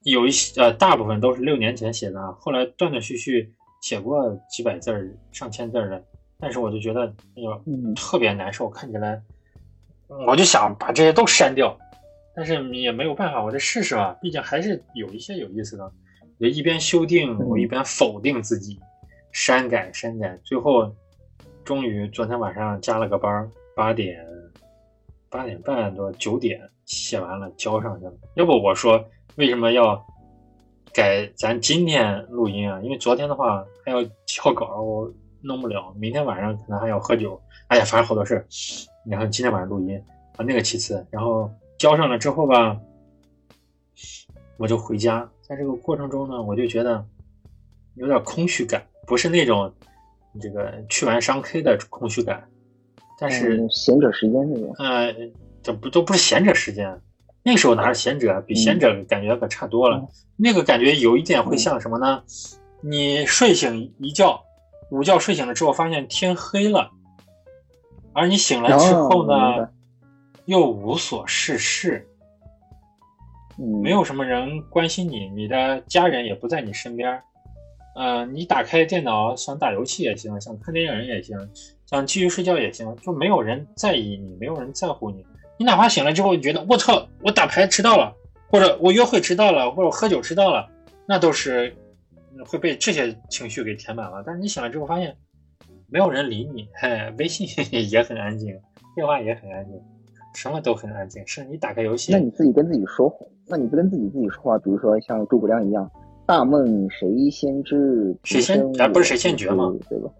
[0.03, 6.05] 有一些呃，大部分都是六年前写的，后来断断续续写过几百字儿、上千字儿的，
[6.41, 7.63] 但是我就觉得哎呦，
[7.95, 9.23] 特别难受，看起来，
[10.27, 11.79] 我就想把这些都删掉。
[12.35, 14.17] 但是也没有办法，我再试试吧。
[14.21, 15.93] 毕竟还是有一些有意思的。
[16.39, 18.81] 也一边修订，我一边否定自己，
[19.31, 20.37] 删改删改。
[20.43, 20.93] 最后，
[21.63, 24.19] 终于昨天晚上加了个班，八点
[25.33, 28.13] 八点半多九点写完了，交上去了。
[28.35, 29.03] 要不我说
[29.37, 30.01] 为什么要
[30.93, 32.79] 改咱今天录音啊？
[32.83, 35.11] 因为昨天的话还要交稿，我
[35.41, 35.93] 弄不了。
[35.97, 37.41] 明天晚上可能还要喝酒。
[37.69, 38.47] 哎呀，反正好多事儿。
[39.07, 40.01] 然后今天晚上录音
[40.37, 41.51] 啊，那个其次，然后。
[41.79, 42.79] 交上了之后吧，
[44.57, 45.29] 我就回家。
[45.41, 47.05] 在这个过程中呢，我就觉得
[47.97, 49.75] 有点空虚感，不是那种
[50.41, 52.49] 这个去完商 K 的空虚感，
[53.23, 55.15] 但是贤者时间那种，呃，
[55.63, 57.01] 这不都不是贤者时间，
[57.45, 60.09] 那时候哪是贤者，比贤者感觉可差多了。
[60.37, 62.23] 那个感觉有一点会像什么呢？
[62.81, 64.43] 你睡醒一觉，
[64.91, 66.91] 午觉睡醒了之后，发现天黑了，
[68.13, 69.69] 而你醒来之后呢，
[70.47, 72.09] 又无所事事，
[73.83, 77.23] 没有什么人关心你，你的家人也不在你身边。
[77.95, 81.39] 呃，你打开电脑想打游戏也行，想看电影也行，
[81.93, 85.23] 想继续睡觉也行，就没有人在意你，没有人在乎你。
[85.59, 88.11] 你哪怕醒了之后，你觉得我操，我打牌迟到了，
[88.49, 90.67] 或者我约会迟到了，或者喝酒迟到了，
[91.07, 91.71] 那都是
[92.47, 94.23] 会被这些情绪给填满了。
[94.25, 95.15] 但是你醒了之后发现，
[95.91, 97.47] 没有人理你，嘿，微信
[97.91, 98.59] 也很安静，
[98.97, 99.79] 电话也很安静，
[100.35, 101.23] 什么都很安静。
[101.27, 105.91] 是你打开游戏，那你自己跟自己说话，那你不跟自己自己说话，比如说像诸葛亮一样。
[106.25, 108.17] 大梦谁先知？
[108.25, 108.73] 谁先？
[108.73, 109.71] 咱不是谁先觉吗？
[109.91, 110.11] 对吧？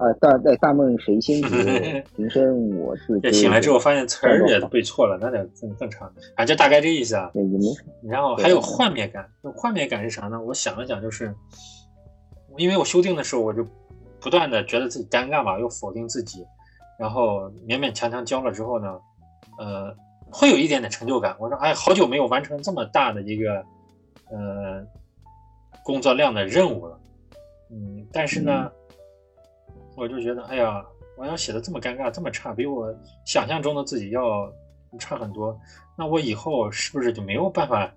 [0.00, 2.02] 啊，大在大梦谁先觉？
[2.16, 3.20] 平生我是。
[3.20, 3.30] 这。
[3.30, 6.10] 醒来之后发现词儿也背错了，那得更更长。
[6.36, 7.30] 啊，就大概这意思啊。
[7.34, 7.58] 也没。
[8.02, 10.40] 然后还有幻灭感，幻灭感是啥呢？
[10.42, 11.34] 我想了想，就是
[12.56, 13.62] 因为我修订的时候，我就
[14.18, 16.46] 不断的觉得自己尴尬嘛，又否定自己，
[16.98, 18.98] 然后勉勉强强交了之后呢，
[19.58, 19.94] 呃，
[20.30, 21.36] 会有一点点成就感。
[21.38, 23.62] 我说，哎，好久没有完成这么大的一个，
[24.30, 24.82] 呃。
[25.82, 27.00] 工作量的任务了，
[27.70, 28.70] 嗯，但是呢，
[30.00, 30.82] 我就觉得，哎呀，
[31.18, 32.90] 我要写的这么尴尬，这么差，比我
[33.26, 34.50] 想象中的自己要
[34.98, 35.54] 差很多，
[35.96, 37.92] 那我以后是不是就没有办法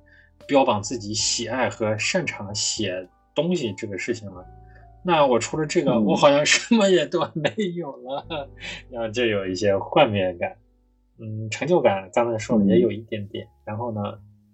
[0.46, 4.46] 标榜自己喜爱和擅长写东西这个事情了？
[5.02, 8.50] 那我除了这个，我好像什么也都没有了，
[8.90, 10.58] 然后就有一些幻灭感，
[11.20, 14.02] 嗯，成就感，刚才说了也有一点点，然后呢，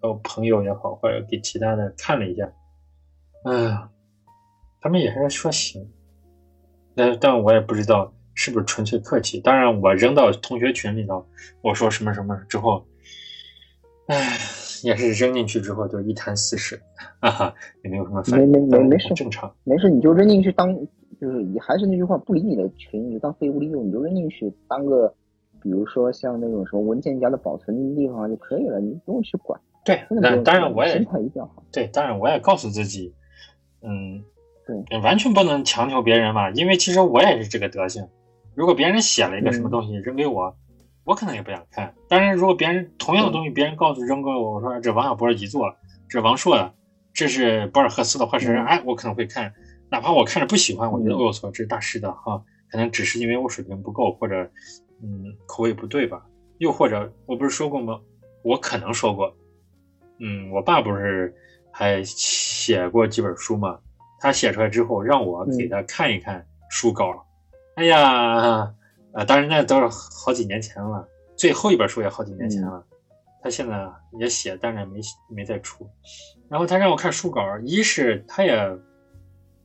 [0.03, 2.51] 有朋友也好，或者给其他的看了一下。
[3.45, 3.89] 哎呀，
[4.81, 5.91] 他们也是说行，
[6.95, 9.39] 但但我也不知道是不是纯粹客气。
[9.39, 11.25] 当然，我扔到同学群里头，
[11.61, 12.85] 我说什么什么之后，
[14.07, 14.37] 唉，
[14.83, 16.79] 也是扔进去之后就一潭死水，
[17.21, 20.73] 哈哈，也没有什么反应，没没没没事，正常，没事，你就扔进去当，
[21.19, 25.13] 就是还是那句话，不理你的群你就当废物利用，你就扔进去当个，
[25.61, 29.59] 比如说像那种什么文件夹的保存地方就可以了，你不用去管。
[29.85, 31.63] 对，那当然我也心态一定要好。
[31.71, 33.13] 对，当然我也告诉自己。
[33.81, 34.21] 嗯，
[34.87, 38.07] 对，完全不能强求别人嘛，因为其实我也是这个德行。
[38.53, 40.55] 如果别人写了一个什么东西扔给我，
[41.05, 41.93] 我可能也不想看。
[42.07, 45.73] 但是如果别人同样的东西，别人告诉扔给我，我说这王小波遗作，
[46.07, 46.73] 这王朔的，
[47.13, 49.51] 这是博尔赫斯的画师，哎，我可能会看，
[49.89, 54.49] 哪怕我看着不喜欢，我觉得哦呦操，这是大师的哈，可能只是因为我水平不够，或者
[55.01, 56.23] 嗯口味不对吧？
[56.59, 57.99] 又或者我不是说过吗？
[58.43, 59.33] 我可能说过，
[60.19, 61.33] 嗯，我爸不是。
[61.71, 63.77] 还写过几本书嘛？
[64.19, 67.25] 他写出来之后，让我给他看一看书稿。
[67.75, 68.73] 哎呀，
[69.13, 72.83] 呃，当然那都是好几年前了，最后一本书也好几年前了。
[73.41, 73.89] 他现在
[74.19, 74.99] 也写，但是没
[75.29, 75.89] 没再出。
[76.49, 78.77] 然后他让我看书稿，一是他也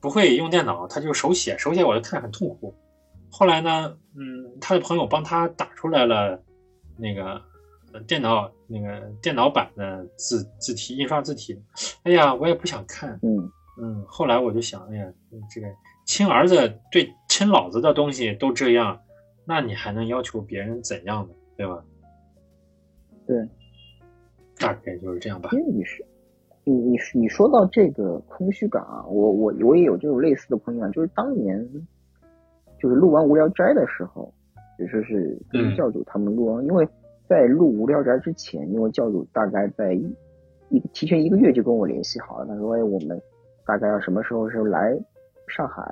[0.01, 2.75] 不会用电脑，他就手写，手写我就看很痛苦。
[3.31, 6.41] 后来呢，嗯，他的朋友帮他打出来了
[6.97, 7.41] 那个。
[8.09, 11.57] 电脑那个电脑版的字字体印刷字体，
[12.03, 13.17] 哎呀，我也不想看。
[13.23, 13.49] 嗯
[13.79, 15.13] 嗯，后来我就想，哎呀，
[15.51, 15.67] 这个
[16.05, 16.57] 亲儿子
[16.91, 19.01] 对亲老子的东西都这样，
[19.45, 21.35] 那你还能要求别人怎样呢？
[21.57, 21.85] 对吧？
[23.27, 23.49] 对，
[24.59, 25.51] 大概就是这样吧。
[25.53, 26.05] 因为你是
[26.65, 31.67] 你你你说到这个空虚感啊，我我我也有这种类似的空虚感，就是当年
[32.81, 34.33] 就是录完无聊斋的时候，
[34.79, 36.87] 也说是跟教主他们录完，因为。
[37.27, 40.15] 在录无聊斋之前，因为教主大概在一
[40.69, 43.19] 一提前一个月就跟我联系好了，他说：“哎，我们
[43.67, 44.97] 大概要什么时候是来
[45.49, 45.83] 上海？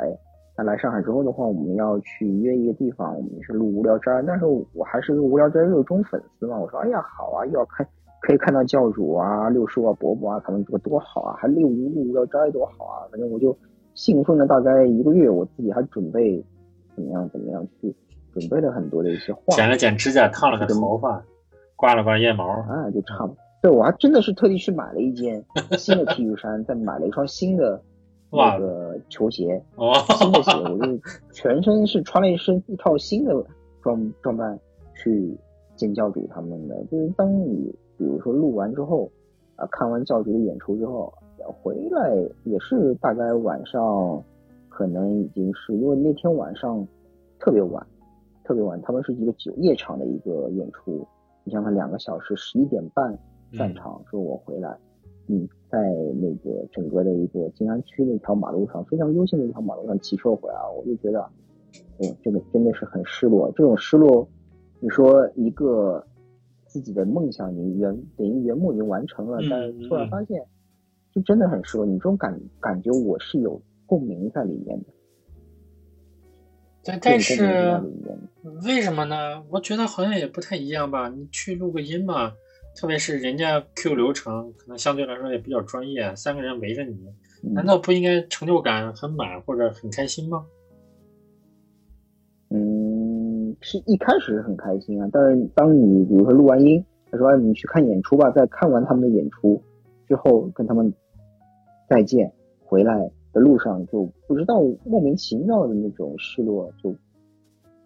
[0.57, 4.23] 那来上海之后的话，我们要去约一个地方，我们是录无聊斋。
[4.27, 7.87] 但是我还是个无聊斋热衷粉丝嘛，我说：哎呀，好啊，又要看
[8.21, 13.09] 可以看到教主啊、六叔啊、伯伯啊，他们这个多好啊，还录无无聊斋多好啊！
[13.11, 13.57] 反正我就
[13.95, 16.45] 兴奋了大概一个月，我自己还准备
[16.95, 17.95] 怎么样怎么样去。”
[18.33, 21.23] 准备了很多的一些话，剪了剪指甲，烫了个头发，
[21.77, 23.37] 刮了刮腋毛，啊，就差不多。
[23.63, 25.43] 对，我还真的是特地去买了一件
[25.79, 27.81] 新的 T 恤衫，再买了一双新的
[28.31, 29.63] 那个球鞋，
[30.19, 31.01] 新的鞋，我就
[31.33, 33.33] 全身是穿了一身一套新的
[33.81, 34.59] 装装扮
[34.95, 35.39] 去
[35.77, 36.75] 见教主他们的。
[36.91, 39.09] 就是当你比如说录完之后，
[39.55, 41.13] 啊，看完教主的演出之后，
[41.63, 44.23] 回来也是大概晚上，
[44.69, 46.85] 可能已经是因为那天晚上
[47.39, 47.87] 特别晚。
[48.45, 51.07] 特别晚，他们是一个九夜场的一个演出，
[51.45, 53.17] 你像他两个小时，十一点半
[53.57, 54.77] 散场，说我回来，
[55.29, 55.79] 嗯，在
[56.21, 61.21] 那个整个的一个静安区那条马路上，非常悠闲的一条马路上骑车回来，我就觉得，
[61.99, 63.51] 哦，这个真的是很失落。
[63.57, 64.29] 这种失落，
[64.81, 66.05] 你说一个
[66.67, 70.45] 自己的梦想，你圆等于圆梦已经完成了，但是突然发现，
[71.15, 71.87] 就真的很失落。
[71.87, 74.87] 你这种感感觉，我是有共鸣在里面的。
[76.85, 77.81] 对，但是
[78.67, 79.45] 为什么呢？
[79.51, 81.09] 我觉得好像也不太一样吧。
[81.09, 82.33] 你去录个音嘛，
[82.75, 86.97] 特别是人家 Q 流程，可能相对来说也比较专业，三个人围着你，
[87.43, 90.45] 难道不应该成就感很满或者很开心吗？
[92.51, 99.63] 嗯，是一开始是很开心啊，但是当你比如说录完音，他说你去看演出吧，在看完他们的演出
[100.07, 100.93] 之后，跟他们
[101.89, 102.33] 再见，
[102.65, 103.11] 回来。
[103.35, 106.95] 的路上就不知道莫名其妙的那种失落，就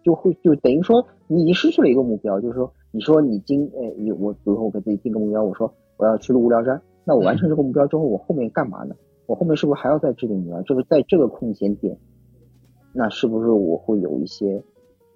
[0.03, 8.95] 就会就等于说你已经失去了一个目标，就是说你说你今呃你我比如说我给自己定个目标，我说我要去录无聊斋，那我完成这个目标之后，我后面干嘛呢？
[9.27, 10.59] 我后面是不是还要再制定目标？
[10.63, 11.95] 就是在这个空闲点，
[12.93, 14.63] 那是不是我会有一些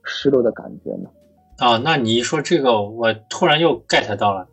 [0.03, 1.09] 失落的感觉呢？
[1.57, 4.47] 啊，那你一说这个，我突然又 get 到了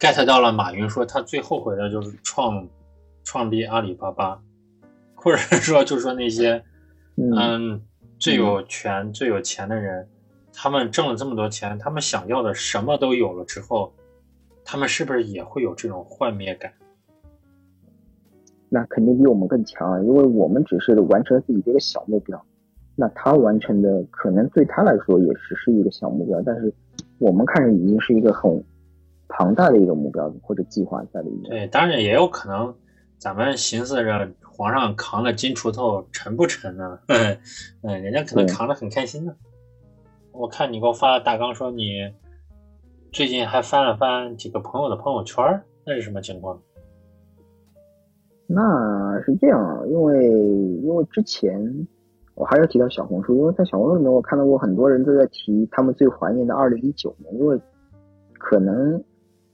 [0.00, 2.66] ，get 到了马云说他最后悔的就是创
[3.24, 4.40] 创立阿里巴巴。
[5.16, 6.62] 或者说，就是说那些，
[7.16, 7.80] 嗯，
[8.18, 10.06] 最有权、最有钱的人，
[10.54, 13.92] 他们挣了这么多钱，他们想要的什么都有了之后，
[14.64, 16.72] 他们是不是也会有这种幻灭感？
[18.68, 22.40] 那肯定比我们更强啊，因为我们只是完成了自己的一个小目标，
[22.94, 26.72] 那他完成的可能对他来说也只是一个小目标，但是
[27.18, 28.64] 我们看着已经是一个很
[29.28, 31.50] 庞大的一个目标或者计划在里面。
[31.50, 32.74] 对，当然也有可能，
[33.18, 34.30] 咱们寻思着。
[34.56, 36.96] 皇上扛了金锄头沉不沉呢？
[37.82, 39.34] 嗯，人家可能扛得很开心呢。
[40.34, 42.12] 我看你给我发的大纲说你
[43.12, 45.44] 最近还翻了翻几个朋友的朋友圈，
[45.86, 46.60] 那是什么情况？
[48.46, 50.28] 那是这样，因为
[50.82, 51.86] 因为之前
[52.34, 57.58] 我还是提到小红书，因为在小红书里面我看到过很多人都在提他们最怀念的二零一九年，因为
[58.38, 59.02] 可能。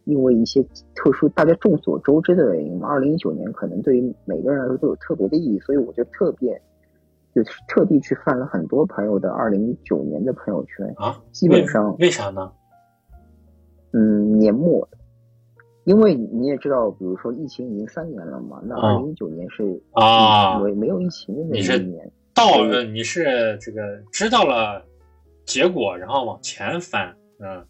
[0.07, 0.61] 因为一些
[0.95, 6.61] 特殊，大家众所周知的原因，二零一九年可能对于每个人来说都有特别的意义，所以我就特别，
[7.35, 12.53] 就是特地去翻了很多朋友的二零一九年的朋友圈啊，基本上为啥呢？
[13.93, 14.89] 嗯，年末，
[15.85, 23.81] 因为你也知道，比如说疫情已经三年了嘛，那二零一九年是啊，没没有疫情的那一年，到了你是这个
[24.13, 24.85] 知道了
[25.45, 27.67] 结果，然后往前翻，嗯，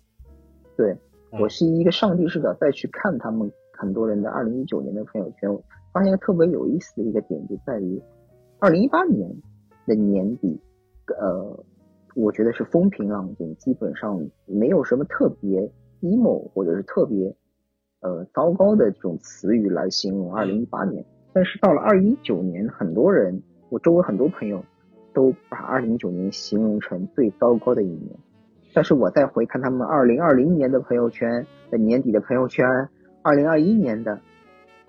[0.76, 0.96] 对。
[1.38, 3.48] 我是一个上帝视角再去看他们
[3.78, 8.02] 很多人的二零一九年的朋友圈，我发现一个特别有意思的一个点，就在于
[8.58, 9.30] 二零一八年
[9.86, 10.60] 的年底，
[11.18, 11.64] 呃，
[12.14, 15.70] 我觉得是风平浪静，基本上没有什么特别
[16.00, 17.34] emo 或者是特别
[18.00, 21.04] 呃糟糕的这种词语来形容二零一八年。
[21.32, 24.64] 但是到了二零一九年，很多人，我周围很多朋友
[25.14, 28.16] 都把二零一九年形容成最糟糕的一年。
[28.72, 32.66] 但是我再回看他们二零二零年的朋友圈的年底的朋友圈，
[33.22, 34.20] 二零二一年的，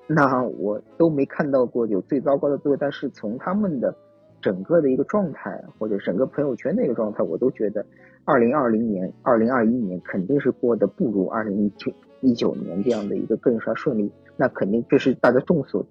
[0.08, 2.78] 那我都没看到过有最糟糕的字。
[2.80, 3.96] 但是从他们的
[4.42, 7.86] 整个的一个状态或者整个朋友圈的一个状态，我都觉得
[8.26, 14.12] 二零二零年、二零二一年肯定是过得不如二零一九一九年这样的一个更加顺利。
[14.38, 15.86] 那肯定这是大家众所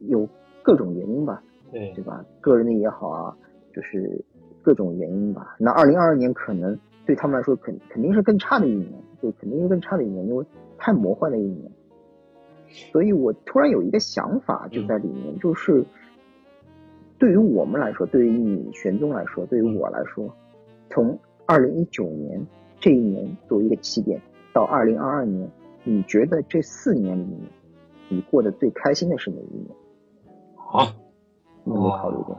[0.00, 0.28] 有
[0.62, 1.42] 各种原因吧？
[1.72, 2.24] 对对吧？
[2.40, 3.36] 个人的也好啊，
[3.74, 4.24] 就是
[4.62, 5.56] 各种原因吧。
[5.58, 6.78] 那二零二二年可能。
[7.06, 10.44] 对他们来说，肯肯定是更差的一年，就肯定是更差的一年，因为
[10.76, 11.72] 太魔幻的一年。
[12.92, 15.86] 所以我突然有一个想法，就在里面，就是
[17.18, 20.32] 对于我们来说，对于你玄宗来说，对于我来说，
[20.90, 22.40] 从二零一九年
[22.78, 24.20] 这一年作为一个起点，
[24.52, 25.50] 到二零二二年，
[25.84, 27.40] 你觉得这四年里面，
[28.08, 29.68] 你过得最开心的是哪一年？
[30.54, 30.86] 好，
[31.64, 32.38] 你有没有考虑过？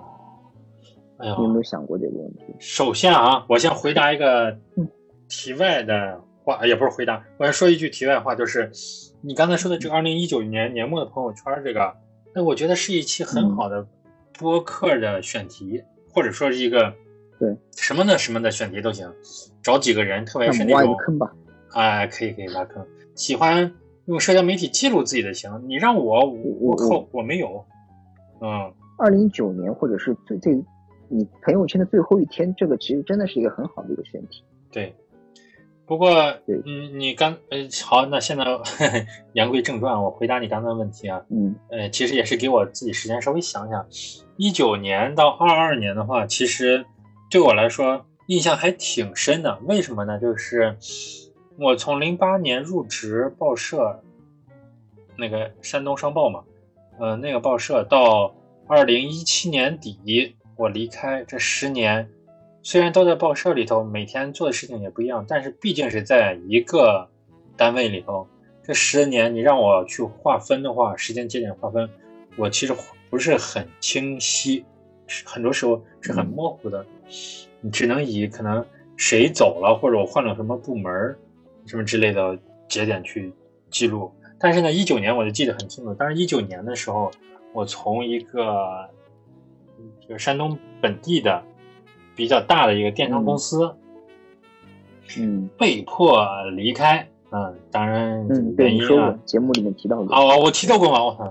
[1.17, 2.45] 哎呀，你有没有想过这个问题？
[2.59, 4.57] 首先啊，我先回答一个
[5.27, 8.71] 题外的话，也不是回答，我先说一句题外话，就是
[9.19, 11.93] 你刚才说的这个二零一九年年末的朋友圈，这个，
[12.33, 13.85] 那我觉得是一期很好的
[14.39, 16.93] 播客的选题，或者说是一个
[17.37, 17.55] 对。
[17.75, 19.11] 什么的什么的选题都行，
[19.61, 21.31] 找几个人，特别是那种坑吧，
[21.73, 22.85] 哎，可以可以挖坑，
[23.15, 23.71] 喜欢
[24.05, 26.25] 用社交媒体记录自己的行，你让我
[26.59, 27.65] 我靠，我没有，
[28.41, 30.63] 嗯，二零一九年或者是最最。
[31.11, 34.43] 你朋友圈的最后一天，这个其实真的是一个很好的一个选题。
[34.71, 34.93] 对，
[35.89, 36.11] 不过，
[36.45, 38.45] 嗯，你刚，呃，好，那现在
[39.33, 41.19] 言归正传，我回答你刚才的问题啊。
[41.31, 43.83] 嗯，呃，其实也是给我自己时间稍微想想。
[44.37, 46.85] 一九年到二二年的话，其实
[47.31, 49.57] 对我来说印象还挺深的。
[49.65, 50.19] 为什么呢？
[50.19, 50.77] 就是
[51.57, 53.99] 我从零八年入职报社，
[55.17, 56.43] 那个山东商报嘛，
[56.99, 58.35] 呃，那个报社到
[58.67, 60.35] 二零一七年底。
[60.55, 62.07] 我离开这十年，
[62.69, 67.09] 虽然都在报社里头，每天做的事情也不一样，但是毕竟是在一个
[67.57, 68.27] 单位里头。
[68.61, 71.89] 这十年，你让我去划分的话，时间节点划分，
[72.35, 72.75] 我其实
[73.09, 74.63] 不是很清晰，
[75.25, 76.85] 很多时候是很模糊的。
[77.59, 78.63] 你只能以可能
[78.95, 81.17] 谁走了，或者我换了什么部门，
[81.65, 83.33] 什么之类的节点去
[83.71, 84.13] 记录。
[84.37, 85.95] 但是呢，一九年我就记得很清楚。
[85.97, 87.09] 但是一九年的时候，
[87.51, 88.87] 我从一个
[90.07, 91.43] 就是山东本地的
[92.19, 93.73] 比较大的一个电商公司，
[95.17, 97.07] 嗯，被迫离开。
[97.31, 100.13] 嗯，当然，嗯，对，你说过节目里面提到过。
[100.13, 101.01] 哦，我提到过吗？
[101.01, 101.23] 我操，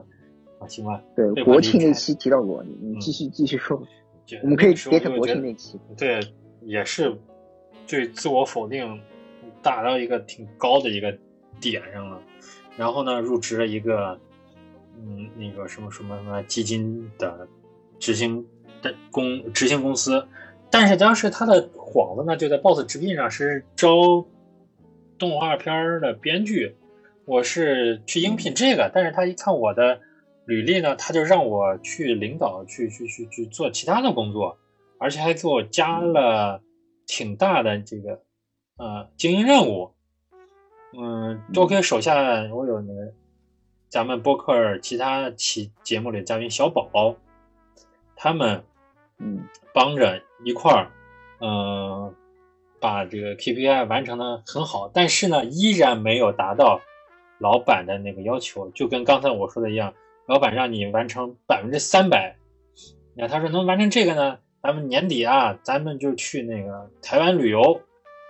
[0.61, 0.99] 啊，行吧。
[1.14, 3.78] 对，国庆那期提到过，你你继续继续说。
[4.43, 5.78] 我们可以 get 国庆那期。
[5.95, 6.20] 对，
[6.62, 7.14] 也是
[7.86, 8.99] 对自我否定
[9.61, 11.14] 达到一个挺高的一个
[11.61, 12.18] 点上了。
[12.78, 14.18] 然后呢，入职了一个
[14.97, 17.47] 嗯，那个什么什么什么基金的
[17.99, 18.43] 执行
[18.80, 20.24] 的公执行公司，
[20.71, 24.27] 但是当时他的幌子呢，就在 Boss 直聘上是招。
[25.19, 26.77] 动画片的编剧，
[27.25, 29.99] 我是去应聘这个，但是他一看我的
[30.45, 34.57] 履历呢，他就让我去领导去去去去做其他的工作，
[34.97, 36.62] 而且还给我加了
[37.05, 38.23] 挺大的这个
[38.77, 39.93] 呃经营任务。
[40.97, 42.14] 嗯，多亏手下
[42.55, 42.93] 我有那
[43.89, 47.16] 咱们播客其他期节目里的嘉宾小宝，
[48.14, 48.62] 他们
[49.19, 50.91] 嗯帮着一块儿
[51.41, 52.14] 嗯。
[52.81, 56.81] 把这个 KPI 完成的很好，但是呢，依然没有达到
[57.41, 58.71] 老板的那个要求。
[58.71, 59.93] 就跟刚才我说的一样，
[60.27, 62.37] 老板让你完成百分之三百，
[63.16, 67.81] 那他说能完成这个呢，咱们年底啊，咱们就去那个台湾旅游。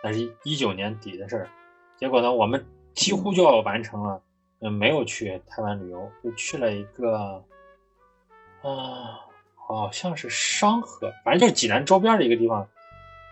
[0.02, 1.50] 那是一九年底的事儿，
[1.98, 2.64] 结果呢，我们
[2.94, 4.22] 几乎就要完成了，
[4.62, 7.44] 嗯，没有去台湾旅游，就去了一个，
[8.62, 9.27] 啊，
[9.76, 12.66] 好像是商河，反正就是济南周边的一个地方。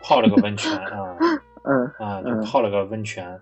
[0.02, 1.16] 泡了个温泉啊，
[1.64, 3.40] 嗯啊，就泡了个温泉，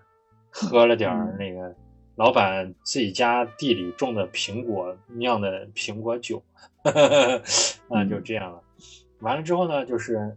[0.49, 1.75] 喝了点儿那个
[2.15, 6.41] 老板自己家地里种的苹果酿的苹果酒，
[7.89, 8.61] 啊，就这样了。
[9.19, 10.35] 完了之后呢，就是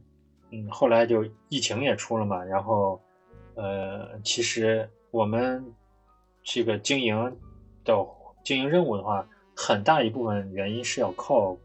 [0.51, 3.01] 嗯，后来就疫情也出了嘛，然后
[3.55, 5.65] 呃，其实我们
[6.43, 7.17] 这个经营
[7.85, 7.95] 的
[8.45, 11.57] 经营任务的话，很大一部分原因是要靠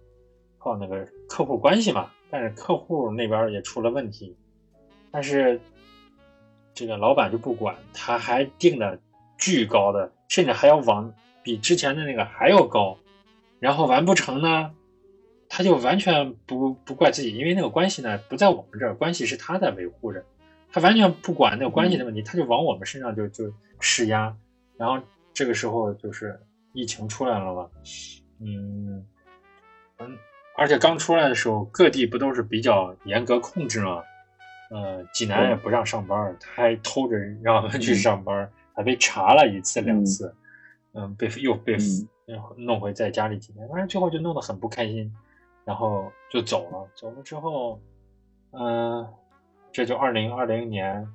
[0.64, 4.34] 靠那个客户关系嘛，但是客户那边也出了问题。
[5.12, 5.60] 但是，
[6.74, 8.98] 这个老板就不管，他还定的
[9.38, 12.98] 巨高的，甚至还要往比之前的那个还要高，
[13.60, 14.74] 然后完不成呢，
[15.50, 20.24] 他就完全不不怪自己，因为那个关系呢不在我们这儿，关系是他在维护着，
[20.72, 24.36] 他完全不管那个关系的问题，他就往我们身上就就施压，
[24.78, 26.40] 然后这个时候就是
[26.72, 27.70] 疫情出来了嘛，
[28.40, 29.06] 嗯
[30.00, 30.18] 嗯，
[30.56, 34.04] 而且刚出来的时候，各地不都是比较严格控制吗？
[34.70, 40.34] 呃，济南也不让上班，他还偷着让我们去上班，还被查了一次两次，
[40.94, 41.78] 嗯，被又被
[42.58, 45.14] 弄回在家里几天，反正最后就弄得很不开心，
[45.64, 46.88] 然后就走了。
[46.96, 47.80] 走了之后，
[48.52, 49.08] 嗯，
[49.72, 51.08] 这就二零二零年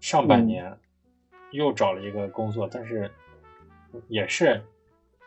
[0.00, 0.76] 上半年
[1.52, 3.10] 又找了一个工作，但是
[4.08, 4.62] 也是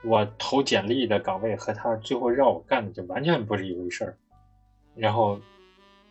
[0.04, 4.18] 我投简历的岗位和他最后让我干的就完全不是一回事儿，
[4.96, 5.40] 然后。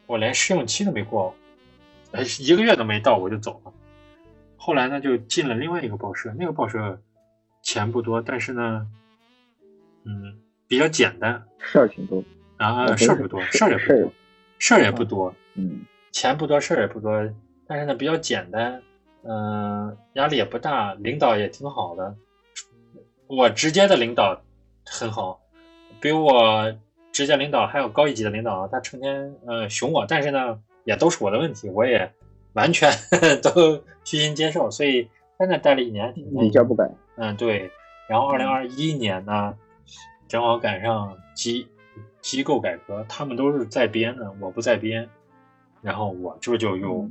[0.08, 1.34] 我连试用期都没过，
[2.40, 3.72] 一个月都没到我就走了。
[4.56, 7.00] 后来呢，就进了另外一个报社，那个报社
[7.62, 8.86] 钱不多，但是呢，
[10.04, 12.22] 嗯，比较简单，事儿挺多
[12.58, 14.12] 啊，事儿不多，事儿也不多，
[14.58, 17.32] 事儿也不多，嗯，钱不多，事儿也不多，
[17.66, 18.82] 但是呢，比较简单，
[19.22, 22.14] 嗯，压力也不大，领导也挺好的，
[23.34, 24.42] 我直接的领导
[24.84, 25.40] 很好，
[26.00, 26.74] 比我。
[27.12, 32.10] 直接领导还有高一级的领导，他成天呃熊我，但是呢也都是我的问题，我也
[32.54, 32.90] 完全
[33.44, 36.90] 都虚心接受，所以在那待了一年，一教不改。
[37.16, 37.70] 嗯，对。
[38.08, 39.54] 然后二零二一年呢，
[40.26, 41.68] 正好赶上机
[42.22, 45.06] 机构改革，他们都是在编的，我不在编，
[45.82, 47.10] 然后我这就又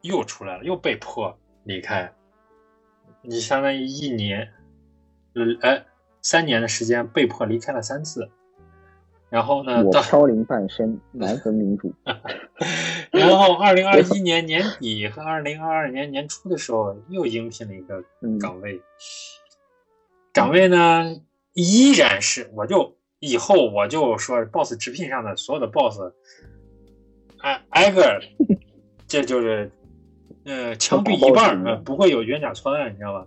[0.00, 2.12] 又出来了，又被迫离开。
[3.22, 4.52] 你相当于一年，
[5.36, 5.84] 呃，哎，
[6.22, 8.28] 三年的时间被迫离开了三次。
[9.28, 9.84] 然后呢？
[9.84, 11.92] 我飘零半生，难分民主。
[13.10, 18.02] 然后，二零二一年年底和二零二二年年初的时候，又应聘了一个
[18.40, 18.80] 岗位。
[20.32, 21.20] 岗位呢，
[21.54, 26.00] 依然是我就以后我就说，boss 直聘上的所有的 boss，
[27.38, 28.20] 挨挨个，
[29.08, 29.72] 这就是
[30.44, 33.26] 呃枪毙一半，呃不会有冤假错案，你知道吧？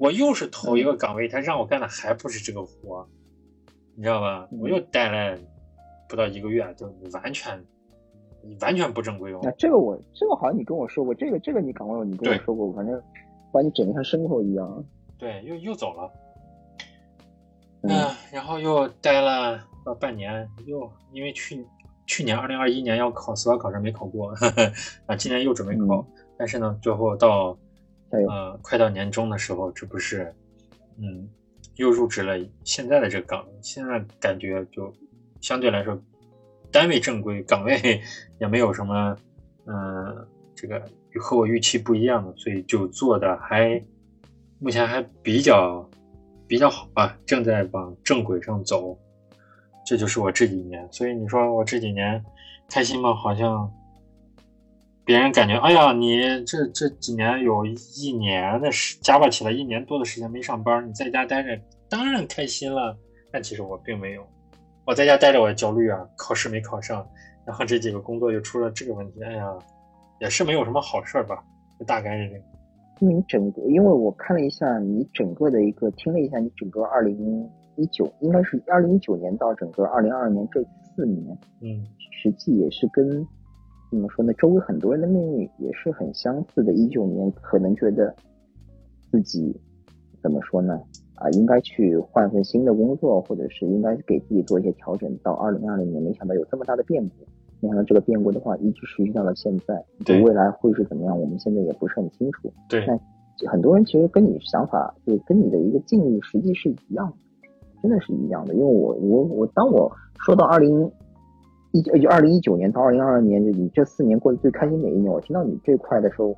[0.00, 3.06] 我又是头一个岗位，他让我干的还不是这个活。
[3.94, 4.48] 你知道吧？
[4.50, 5.38] 我又待了
[6.08, 7.62] 不到一个月，就完全
[8.62, 9.40] 完全不正规哦。
[9.42, 12.98] 那这个我这个好像你跟我说过，这个这个你岗位你跟我说过，反正
[13.52, 14.82] 把你整的像牲口一样。
[15.18, 16.10] 对，又又走了。
[17.82, 17.90] 嗯，
[18.32, 19.62] 然后又待了
[20.00, 21.62] 半年，又因为去
[22.06, 24.32] 去年二零二一年要考司法考试没考过，
[25.04, 26.06] 啊，今年又准备考，
[26.38, 27.54] 但是呢，最后到
[28.28, 30.34] 呃快到年终的时候，这不是
[30.98, 31.28] 嗯
[31.76, 34.92] 又入职了现在的这个岗位，现在感觉就
[35.40, 36.00] 相对来说
[36.70, 38.00] 单位正规，岗位
[38.40, 39.16] 也没有什么
[39.66, 40.82] 嗯这个
[41.20, 43.82] 和我预期不一样的，所以就做的还
[44.58, 45.88] 目前还比较。
[46.50, 48.98] 比较好吧，正在往正轨上走，
[49.86, 50.84] 这就是我这几年。
[50.90, 52.20] 所以你说我这几年
[52.68, 53.14] 开心吗？
[53.14, 53.72] 好像
[55.10, 62.96] 别人感觉，哎呀，你这这几年有一年的时加吧起来一年多的时间没上班，你在家待着，当然开心了。
[63.32, 64.24] 但其实我并没有，
[64.86, 67.04] 我在家待着我也焦虑啊，考试没考上，
[67.44, 69.52] 然后这几个工作又出了这个问题，哎呀，
[70.20, 71.42] 也是没有什么好事吧，
[71.76, 72.44] 就大概是这个。
[73.00, 80.62] 因为你整个，因为我看了一下你整个的一个，听了一下你整个二零一九，应该是二零一九年到整个二零二二年这
[80.94, 81.84] 四年，嗯，
[82.22, 83.26] 实际也是跟
[83.90, 86.72] 怎么说呢，周围很多人的命运也是很相似的。
[86.72, 88.14] 一九年可能觉得
[89.10, 89.54] 自己
[90.22, 90.80] 怎么说呢，
[91.16, 95.12] 啊，应该去换份新的工作，或者是应该给自己做一些调整。
[95.24, 97.26] 到二零二零年，没想到有这么大的变故。
[97.62, 99.84] 没想到这个变故的话，一直持续到了现在。
[100.04, 102.50] 对未来会是怎么样，我们现在也不是很清楚。
[102.68, 102.98] 对，但
[103.50, 107.48] 很多人其实跟你想法，就跟你的一个境遇实际是一样的，
[107.82, 108.54] 真的是一样的。
[108.54, 109.90] 因为我我我，当我
[110.20, 110.90] 说到二零
[111.72, 115.12] 一就二零一九年到二零二二年，就你这四年过得最开心哪一年？
[115.12, 116.36] 我听到你这块的时候，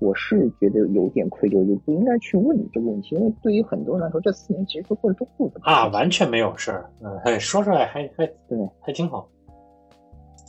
[0.00, 6.90] 我是觉得有点愧疚，就不应该去问你这个问题，因为对于很多人来说，这四年其实都过得都不怎么啊，完全没有事儿。
[7.02, 9.28] 嗯，说出来还还对，还挺好。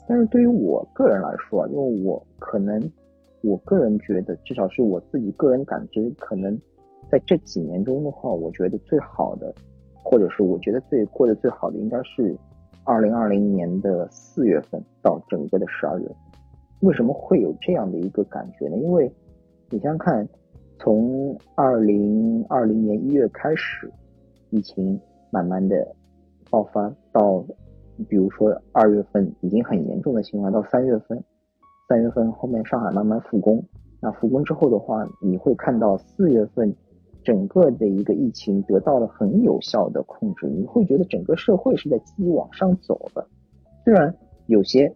[0.08, 2.82] 但是对于我个人来说，因为我可能，
[3.42, 6.58] 我个人觉得，至少是我自己个人感知，可能
[7.12, 9.54] 在这几年中的话，我觉得最好的，
[10.02, 12.34] 或者是我觉得最过得最好的，应该是
[12.88, 16.16] 二零二零年的四月份到整个的十二月份。
[16.80, 18.78] 为什么会有这样的一个感觉呢？
[18.78, 19.12] 因为
[19.70, 20.28] 你想想看，
[20.80, 23.92] 从二零二零年一月开始，
[24.52, 25.00] 疫情
[25.30, 25.96] 慢慢的
[26.50, 27.44] 爆发到。
[28.08, 31.20] 比如说二月份已经很严重的情况，到三月份，
[31.90, 33.60] 三月份后面上海慢慢复工，
[34.00, 36.72] 那复工之后的话，你会看到四月份
[37.28, 43.28] 整个的一个疫情得到了很有效的控制，你会觉得整个社会是在积极往上走的。
[43.84, 44.90] 虽然有些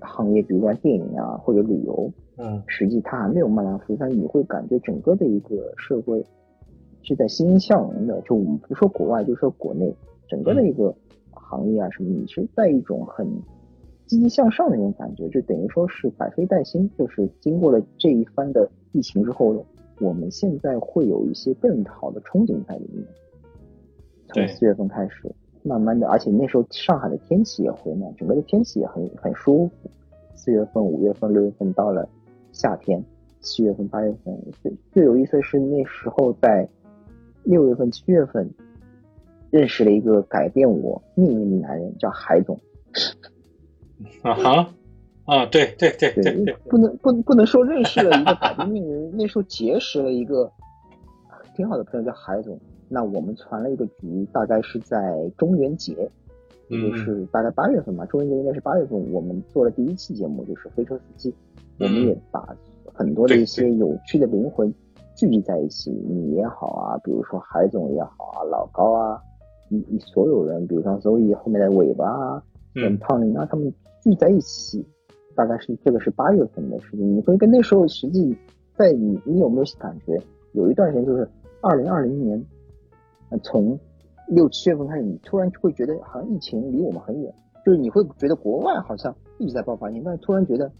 [0.00, 6.22] 行业，比如说电影啊或者旅游，嗯，实际它还没有慢慢复苏，但你会感觉整个的一个社会
[7.00, 8.20] 是在欣欣向荣的。
[8.20, 9.90] 就我们不说国外，就说国内，
[10.28, 10.94] 整个的一个。
[11.48, 13.24] 行业啊什么，你是在一种很
[14.04, 19.64] 积极向上的那种感觉，就等于说是百废待兴，就是经过了这一番的疫情之后，
[20.00, 23.04] 我们现在会有一些更好的憧憬在里面。
[24.28, 25.32] 从四月份开始，
[25.62, 29.90] 慢慢的，而且那时候上海的天气也回暖，整个的天气也很很舒服。
[30.34, 32.08] 四月份、五月份、六月份到了
[32.52, 33.02] 夏天，
[33.40, 36.68] 七月份、八月份，最最有意思的是那时候在
[37.44, 38.50] 六月份、七月份。
[39.48, 42.58] 认识了一个改变我命运的男人，叫海总。
[44.22, 44.74] 啊哈，
[45.26, 50.50] 啊，对对对对对，不能不能不能说认识了一个改变命运， 那时候结识了一个
[51.56, 52.58] 挺好的朋友叫海总。
[52.88, 56.08] 那我们传了一个局，大概是在中元节，
[56.68, 58.06] 也就是大概八月份嘛。
[58.06, 61.34] 中元节应该是八月份，我们做了第一期节目，就是飞车司机。
[61.80, 62.56] 我们也把
[62.94, 64.72] 很多的一些有趣的灵魂
[65.16, 69.20] 聚集在一起，你也好啊，比如说海总也好啊，老高啊。
[69.68, 72.42] 你你所有人，比如像周易后面的尾巴啊，
[72.72, 74.86] 跟胖林啊，他们聚在一起，
[75.36, 77.16] 大概是这个是八月份的事情。
[77.16, 78.36] 你会跟那时候实际
[78.74, 80.20] 在你你有没有感觉？
[80.52, 81.28] 有一段时间就是
[81.60, 82.44] 二零二零年，
[83.42, 83.78] 从
[84.26, 87.32] 六七月份开始，你突然会觉得好像疫情离我们很远，
[87.64, 90.72] 就是你会觉得国外好像一直在爆发疫情，但是突然觉得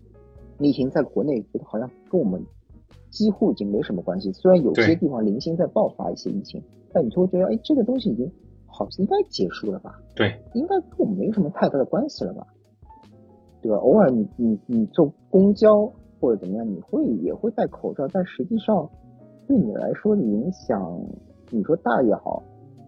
[0.58, 2.44] 疫情在国内觉得好像跟我们
[3.10, 4.32] 几乎已经没什么关系。
[4.32, 6.62] 虽然有些地方零星在爆发一些疫情，
[6.92, 8.28] 但你就会觉得哎，这个东西已经。
[8.68, 9.98] 好像应该结束了吧？
[10.14, 12.46] 对，应该跟我们没什么太大的关系了吧？
[13.66, 13.78] 对吧？
[13.78, 18.88] 偶尔你你你坐公交或者怎么样，你会也会戴口罩，但实际上
[19.48, 21.00] 对你来说影响，
[21.50, 22.40] 你说大也好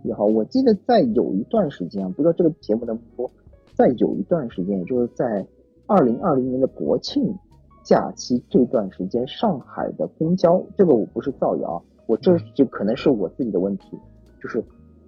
[0.05, 3.28] 也好，我记得在有一段时间，不知道这个节目能播，
[3.74, 5.44] 在有一段时间，也就是在
[5.86, 7.34] 二零二零年的国庆
[7.82, 13.98] 假期这段时间，上海的公交，这个我不是造谣，我这就可能是我自己的问题，
[14.40, 14.62] 就是。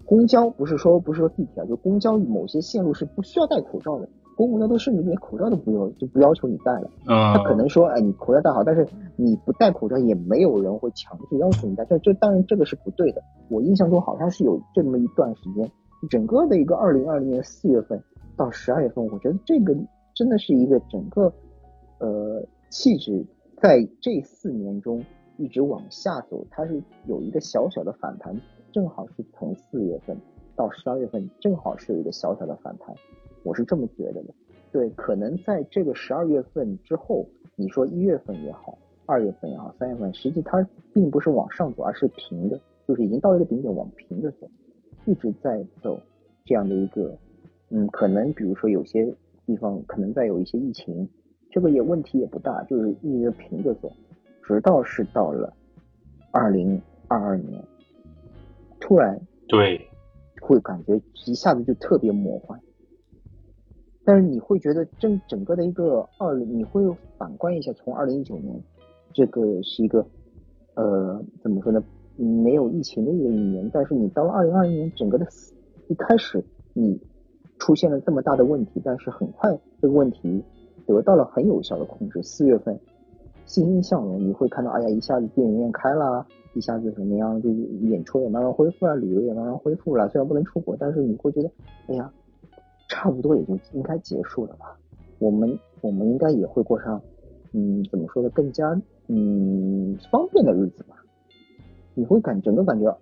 [0.07, 4.09] 公交不是说不是说地铁啊，就公交某些线路是不需要戴口罩的，
[4.41, 6.91] 公共交通甚至连口罩都不用，就不要求你戴了。
[7.07, 8.87] 嗯，他可能说，哎，你口罩戴好，但是
[9.17, 11.85] 你不戴口罩也没有人会强制要求你戴。
[11.85, 13.23] 这这当然这个是不对的。
[13.51, 15.71] 我印象中好像是有这么一段时间，
[16.09, 18.03] 整个的一个二零二零年四月份
[18.35, 19.77] 到十二月份，我觉得这个
[20.15, 21.31] 真的是一个整个
[21.99, 23.27] 呃气质
[23.61, 25.05] 在这四年中
[25.37, 28.35] 一直往下走，它是有一个小小的反弹，
[28.73, 30.17] 正好是从四月份
[30.57, 32.97] 到十二月份，正好是有一个小小的反弹。
[33.43, 34.35] 我是这么觉得的，
[34.71, 37.27] 对，可能在这个十二月份之后，
[37.57, 44.49] 你说一月份也好，二月份也好，三月份，实际它并不是往上走，而是平的，就是已经到一个顶点，往平的走，
[45.07, 45.99] 一直在走
[46.45, 47.17] 这样的一个，
[47.71, 49.13] 嗯，可能比如说有些
[49.47, 51.09] 地方可能再有一些疫情，
[51.51, 53.91] 这个也问题也不大，就是一直平着走，
[54.43, 55.53] 直到是到了
[56.31, 57.63] 二零二二年，
[58.79, 59.81] 突然对，
[60.41, 62.61] 会感觉一下子就特别魔幻。
[64.11, 66.83] 但是你会觉得整整个的一个二零，你会
[67.17, 68.61] 反观一下，从二零一九年，
[69.13, 70.05] 这个是一个，
[70.75, 71.81] 呃，怎么说呢？
[72.17, 75.25] 没有疫情的一个一年，但是你到了二零二零年，整个的
[75.87, 76.43] 一开始
[76.73, 77.01] 你
[77.61, 80.43] 出现了这么大的问题，但是很快这个问题
[80.89, 82.21] 得到了很有效的控制。
[82.25, 82.77] 四月份
[83.47, 90.09] 欣欣向荣，你会看到，哎呀，一下子电影院开了，一下子怎么样，就演出也慢慢恢复了，旅游也慢慢恢复了。
[90.09, 91.51] 虽然不能出国，但是你会觉得，
[91.87, 92.11] 哎呀。
[92.91, 94.77] 差不多也就应该结束了吧，
[95.21, 97.01] 我们我们应该也会过上，
[97.53, 98.69] 嗯，怎么说呢，更加
[99.07, 100.97] 嗯方便的日子吧。
[101.95, 102.95] 你会感整个感觉，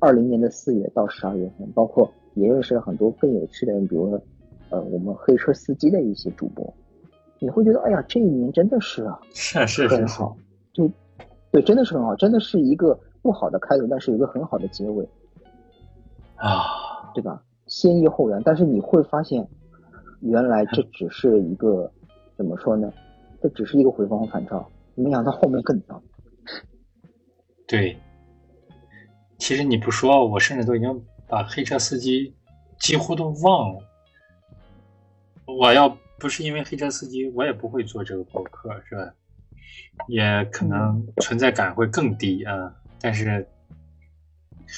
[0.00, 4.20] 二零年的四月到十二月份，包括也认识了很多更有趣的人，比如说
[4.68, 6.74] 呃我们黑车司机的一些主播，
[7.38, 10.36] 你会觉得哎呀这一年真的是啊 是是很好，
[10.74, 10.90] 就
[11.50, 15.08] 对真的是很好，真的是一个不好的开头，但是有一个很好的结尾
[16.36, 16.64] 啊，
[17.14, 17.42] 对吧？
[17.66, 19.46] 先抑后扬，但是你会发现，
[20.20, 21.90] 原来这只是一个
[22.36, 22.92] 怎么说呢？
[23.42, 26.02] 这只是一个回光返照，没想到后面更糟。
[27.66, 27.96] 对，
[29.38, 32.34] 其实你不说，我甚至都已经把黑车司机
[32.80, 33.82] 几乎都忘了。
[35.46, 35.88] 我要
[36.18, 39.12] 不是因为黑车司机，我也不会做这个博客，是吧？
[40.08, 42.74] 也可能存在感会更低啊。
[43.00, 43.46] 但是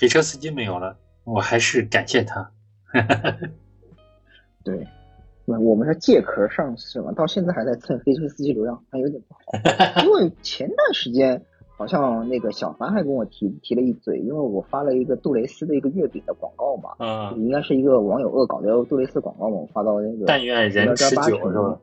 [0.01, 2.51] 黑车司机没有了，我还是感谢他。
[2.93, 3.39] 哈哈，
[4.65, 4.87] 对，
[5.45, 9.41] 那我们是借壳上市嘛，到现在还在蹭黑车司机流量，还有点不好。
[10.05, 11.43] 因为前段时间
[11.77, 21.79] 好像那个小凡还跟我提提了一嘴，因为我发了一个杜蕾斯的一个月饼的广告嘛，啊，应该是一个网友恶搞的杜蕾斯广告嘛，我发到那个但愿人持久是吧？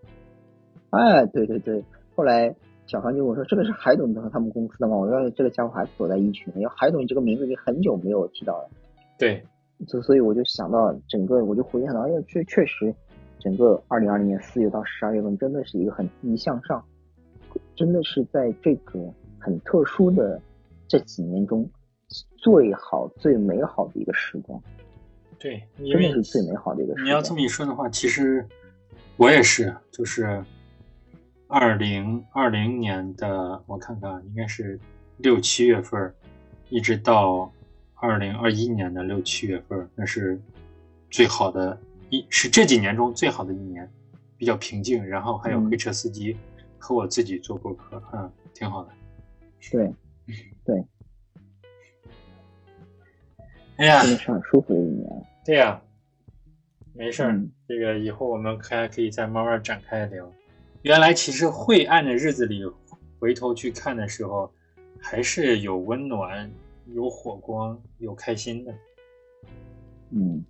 [0.89, 1.83] 哎，对对对，
[2.15, 2.55] 后来
[2.87, 8.69] 小凡就跟我说这个是海董他们公司的嘛，我说这个家伙还躲在一群，因为海董这个名字已经很久没有提到了。
[9.17, 9.43] 对。
[9.87, 12.95] 就所以我就想到整个，我就回想到，哎呀，确确实，
[13.39, 16.83] 整个二零二零年四月到十二月份真的是一个很积极向上，
[17.75, 18.99] 真的是在这个
[19.37, 20.41] 很特殊的
[20.87, 21.69] 这几年中
[22.37, 24.59] 最好最美好的一个时光。
[25.37, 27.05] 对，真的是最美好的一个时光。
[27.05, 28.47] 你要这么一说的话，其实
[29.17, 30.41] 我也是，就是
[31.47, 34.79] 二零二零年的，我看看，应该是
[35.17, 36.11] 六七月份，
[36.69, 37.51] 一直到。
[37.95, 40.39] 二零二一年的六七月份，那是
[41.09, 43.89] 最好的一，是这几年中最好的一年，
[44.37, 45.03] 比较平静。
[45.05, 46.35] 然后还有黑车司机
[46.77, 48.91] 和我自己做播客，嗯，挺好的。
[49.71, 49.93] 对，
[50.65, 50.83] 对。
[53.77, 54.03] 哎呀，
[54.51, 55.25] 舒服的一年。
[55.45, 55.81] 对呀，
[56.93, 60.29] 没事儿，这个以后我们还可以再慢慢展开聊。
[60.81, 62.61] 原来其实晦暗的日子里，
[63.19, 64.51] 回头去看的时候，
[64.99, 66.51] 还是有温暖。
[66.85, 68.73] 有火光，有开心的。
[70.11, 70.43] 嗯，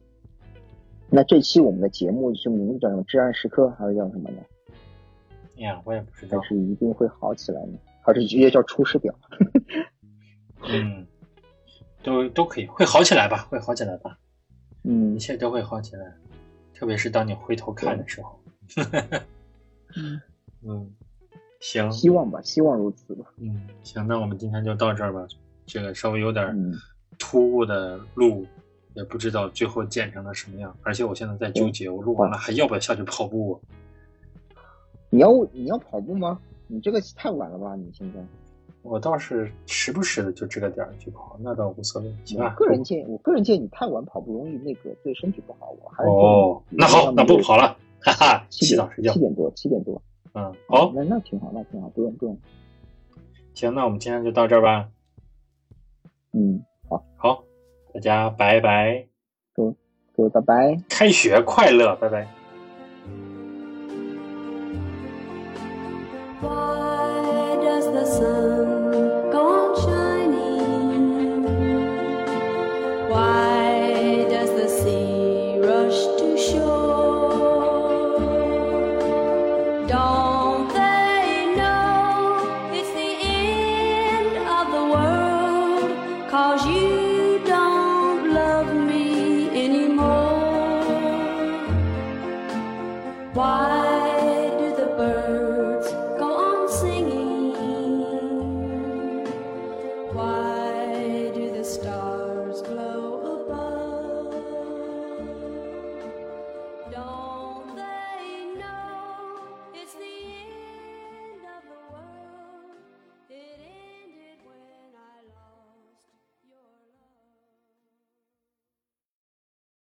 [1.09, 3.03] 那这期我们的节目是名字叫什么？
[3.03, 4.41] 至暗时刻，还是叫什么呢？
[5.57, 6.39] 哎呀，我也不知道。
[6.39, 7.77] 还是一定会好起来呢？
[8.01, 9.13] 还是直接叫出师表？
[10.67, 11.07] 嗯，
[12.03, 13.47] 都都可以，会好起来吧？
[13.49, 14.19] 会好起来吧？
[14.83, 16.13] 嗯，一切都会好起来，
[16.73, 18.39] 特别是当你回头看的时候。
[19.97, 20.21] 嗯
[20.67, 20.93] 嗯，
[21.61, 23.25] 行，希望吧，希望如此吧。
[23.37, 25.25] 嗯，行，那我们今天就到这儿吧。
[25.65, 26.55] 这个稍微有点
[27.17, 28.45] 突兀的路，
[28.93, 30.75] 也不知道最后建成了什么样。
[30.83, 33.59] 而且我现在在纠结，我录完了还要不要下去跑步？
[35.09, 36.39] 你要你要跑步吗？
[36.67, 37.75] 你这个太晚了吧？
[37.75, 38.19] 你现在？
[38.81, 42.15] 我倒是时不时的就这个点儿去跑，那倒无所谓。
[42.23, 42.53] 行吧。
[42.55, 45.75] 个人建议，我个人建议你太晚跑步容易那个对身体不好。
[45.81, 49.11] 我还是哦，那好，那不跑了，哈哈，洗澡睡觉。
[49.13, 49.99] 七点多，七点多。
[50.33, 52.37] 嗯，好，那那挺好，那挺好，不用不用。
[53.55, 54.87] 行，那我们今天就到这儿吧。
[56.35, 57.43] 嗯，好好，
[57.93, 59.07] 大家拜拜。
[59.55, 59.73] good
[60.13, 60.77] good，拜拜。
[60.89, 62.27] 开学快乐，拜拜。